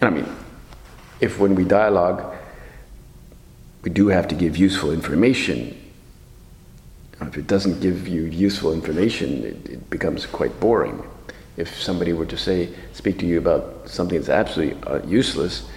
I 0.00 0.10
mean, 0.10 0.26
if 1.20 1.38
when 1.38 1.54
we 1.54 1.64
dialogue, 1.64 2.34
we 3.82 3.90
do 3.90 4.08
have 4.08 4.28
to 4.28 4.34
give 4.34 4.56
useful 4.56 4.92
information. 4.92 5.74
If 7.20 7.36
it 7.36 7.48
doesn't 7.48 7.80
give 7.80 8.06
you 8.06 8.22
useful 8.22 8.72
information, 8.72 9.44
it, 9.44 9.68
it 9.68 9.90
becomes 9.90 10.24
quite 10.24 10.58
boring. 10.60 11.02
If 11.56 11.82
somebody 11.82 12.12
were 12.12 12.26
to 12.26 12.36
say, 12.36 12.72
speak 12.92 13.18
to 13.18 13.26
you 13.26 13.38
about 13.38 13.88
something 13.88 14.16
that's 14.16 14.28
absolutely 14.28 14.80
uh, 14.84 15.04
useless, 15.04 15.68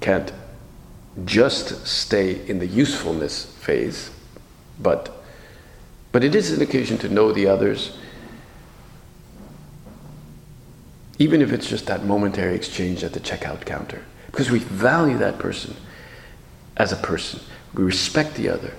can't 0.00 0.32
just 1.24 1.86
stay 1.86 2.46
in 2.48 2.58
the 2.58 2.66
usefulness 2.66 3.44
phase, 3.44 4.10
but, 4.78 5.22
but 6.12 6.24
it 6.24 6.34
is 6.34 6.52
an 6.52 6.62
occasion 6.62 6.98
to 6.98 7.08
know 7.08 7.32
the 7.32 7.46
others, 7.46 7.96
even 11.18 11.42
if 11.42 11.52
it's 11.52 11.68
just 11.68 11.86
that 11.86 12.04
momentary 12.04 12.54
exchange 12.54 13.04
at 13.04 13.12
the 13.12 13.20
checkout 13.20 13.66
counter, 13.66 14.04
because 14.26 14.50
we 14.50 14.58
value 14.58 15.18
that 15.18 15.38
person 15.38 15.76
as 16.76 16.92
a 16.92 16.96
person. 16.96 17.40
We 17.74 17.84
respect 17.84 18.34
the 18.36 18.48
other. 18.48 18.72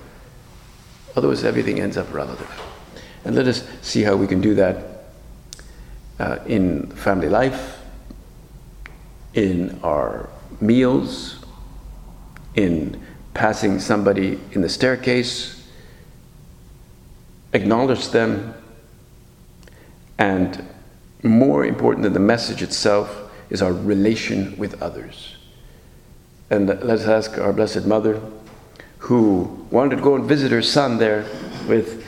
Otherwise, 1.15 1.43
everything 1.43 1.79
ends 1.79 1.97
up 1.97 2.11
relative. 2.13 2.49
And 3.23 3.35
let 3.35 3.47
us 3.47 3.67
see 3.81 4.01
how 4.01 4.15
we 4.15 4.27
can 4.27 4.41
do 4.41 4.55
that 4.55 5.03
uh, 6.19 6.39
in 6.45 6.87
family 6.87 7.29
life, 7.29 7.79
in 9.33 9.79
our 9.83 10.29
meals, 10.61 11.43
in 12.55 13.01
passing 13.33 13.79
somebody 13.79 14.39
in 14.51 14.61
the 14.61 14.69
staircase, 14.69 15.67
acknowledge 17.53 18.09
them, 18.09 18.53
and 20.17 20.65
more 21.23 21.65
important 21.65 22.03
than 22.03 22.13
the 22.13 22.19
message 22.19 22.61
itself 22.61 23.31
is 23.49 23.61
our 23.61 23.73
relation 23.73 24.57
with 24.57 24.81
others. 24.81 25.35
And 26.49 26.67
let's 26.83 27.05
ask 27.05 27.37
our 27.37 27.53
Blessed 27.53 27.85
Mother, 27.85 28.21
who 28.99 29.65
wanted 29.71 29.97
to 29.97 30.01
go 30.01 30.15
and 30.15 30.25
visit 30.25 30.51
her 30.51 30.61
son 30.61 30.97
there 30.97 31.25
with 31.67 32.05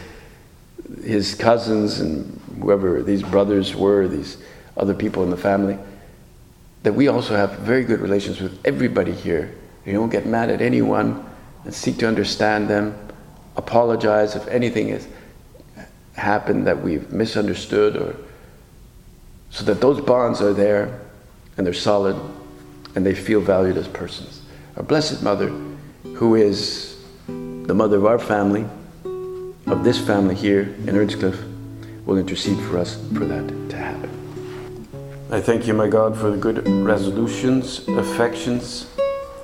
his 1.03 1.35
cousins 1.35 1.99
and 1.99 2.39
whoever 2.61 3.01
these 3.01 3.23
brothers 3.23 3.75
were, 3.75 4.07
these 4.07 4.37
other 4.77 4.93
people 4.93 5.23
in 5.23 5.29
the 5.29 5.37
family 5.37 5.77
that 6.83 6.93
we 6.93 7.07
also 7.07 7.35
have 7.35 7.59
very 7.59 7.83
good 7.83 7.99
relations 7.99 8.41
with 8.41 8.59
everybody 8.65 9.13
here. 9.13 9.55
We 9.85 9.93
don't 9.93 10.09
get 10.09 10.25
mad 10.25 10.49
at 10.49 10.61
anyone 10.61 11.25
and 11.63 11.73
seek 11.73 11.97
to 11.99 12.07
understand 12.07 12.69
them, 12.69 12.97
apologize 13.55 14.35
if 14.35 14.47
anything 14.47 14.89
has 14.89 15.07
happened 16.15 16.67
that 16.67 16.81
we've 16.81 17.11
misunderstood 17.11 17.95
or 17.95 18.15
so 19.49 19.63
that 19.65 19.81
those 19.81 20.01
bonds 20.01 20.41
are 20.41 20.53
there 20.53 21.01
and 21.57 21.65
they're 21.65 21.73
solid 21.73 22.15
and 22.95 23.05
they 23.05 23.15
feel 23.15 23.39
valued 23.39 23.77
as 23.77 23.87
persons. 23.87 24.41
Our 24.75 24.83
Blessed 24.83 25.23
Mother, 25.23 25.49
who 26.15 26.35
is 26.35 26.97
the 27.27 27.73
mother 27.73 27.97
of 27.97 28.05
our 28.05 28.19
family, 28.19 28.65
of 29.67 29.83
this 29.83 29.99
family 29.99 30.35
here 30.35 30.61
in 30.61 30.95
Earnscliffe, 30.95 31.43
will 32.05 32.17
intercede 32.17 32.59
for 32.65 32.77
us 32.77 32.95
for 33.13 33.25
that 33.25 33.47
to 33.69 33.77
happen. 33.77 33.82
I 35.33 35.41
thank 35.41 35.65
you, 35.65 35.73
my 35.73 35.87
God, 35.87 36.15
for 36.15 36.29
the 36.29 36.37
good 36.37 36.67
resolutions, 36.67 37.87
affections, 37.87 38.85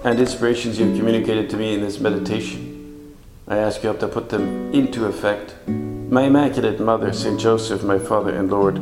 and 0.04 0.20
inspirations 0.20 0.78
you 0.78 0.86
have 0.86 0.96
communicated 0.96 1.50
to 1.50 1.58
me 1.58 1.74
in 1.74 1.82
this 1.82 2.00
meditation. 2.00 3.16
I 3.48 3.58
ask 3.58 3.82
you 3.82 3.92
to 3.94 4.08
put 4.08 4.30
them 4.30 4.72
into 4.72 5.08
effect. 5.08 5.56
My 5.68 6.26
Immaculate 6.26 6.80
Mother, 6.80 7.12
St. 7.12 7.40
Joseph, 7.40 7.82
my 7.82 7.98
Father 7.98 8.36
and 8.36 8.52
Lord, 8.52 8.78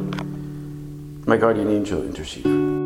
my 1.25 1.37
guardian 1.37 1.69
angel, 1.69 2.03
intercede 2.03 2.76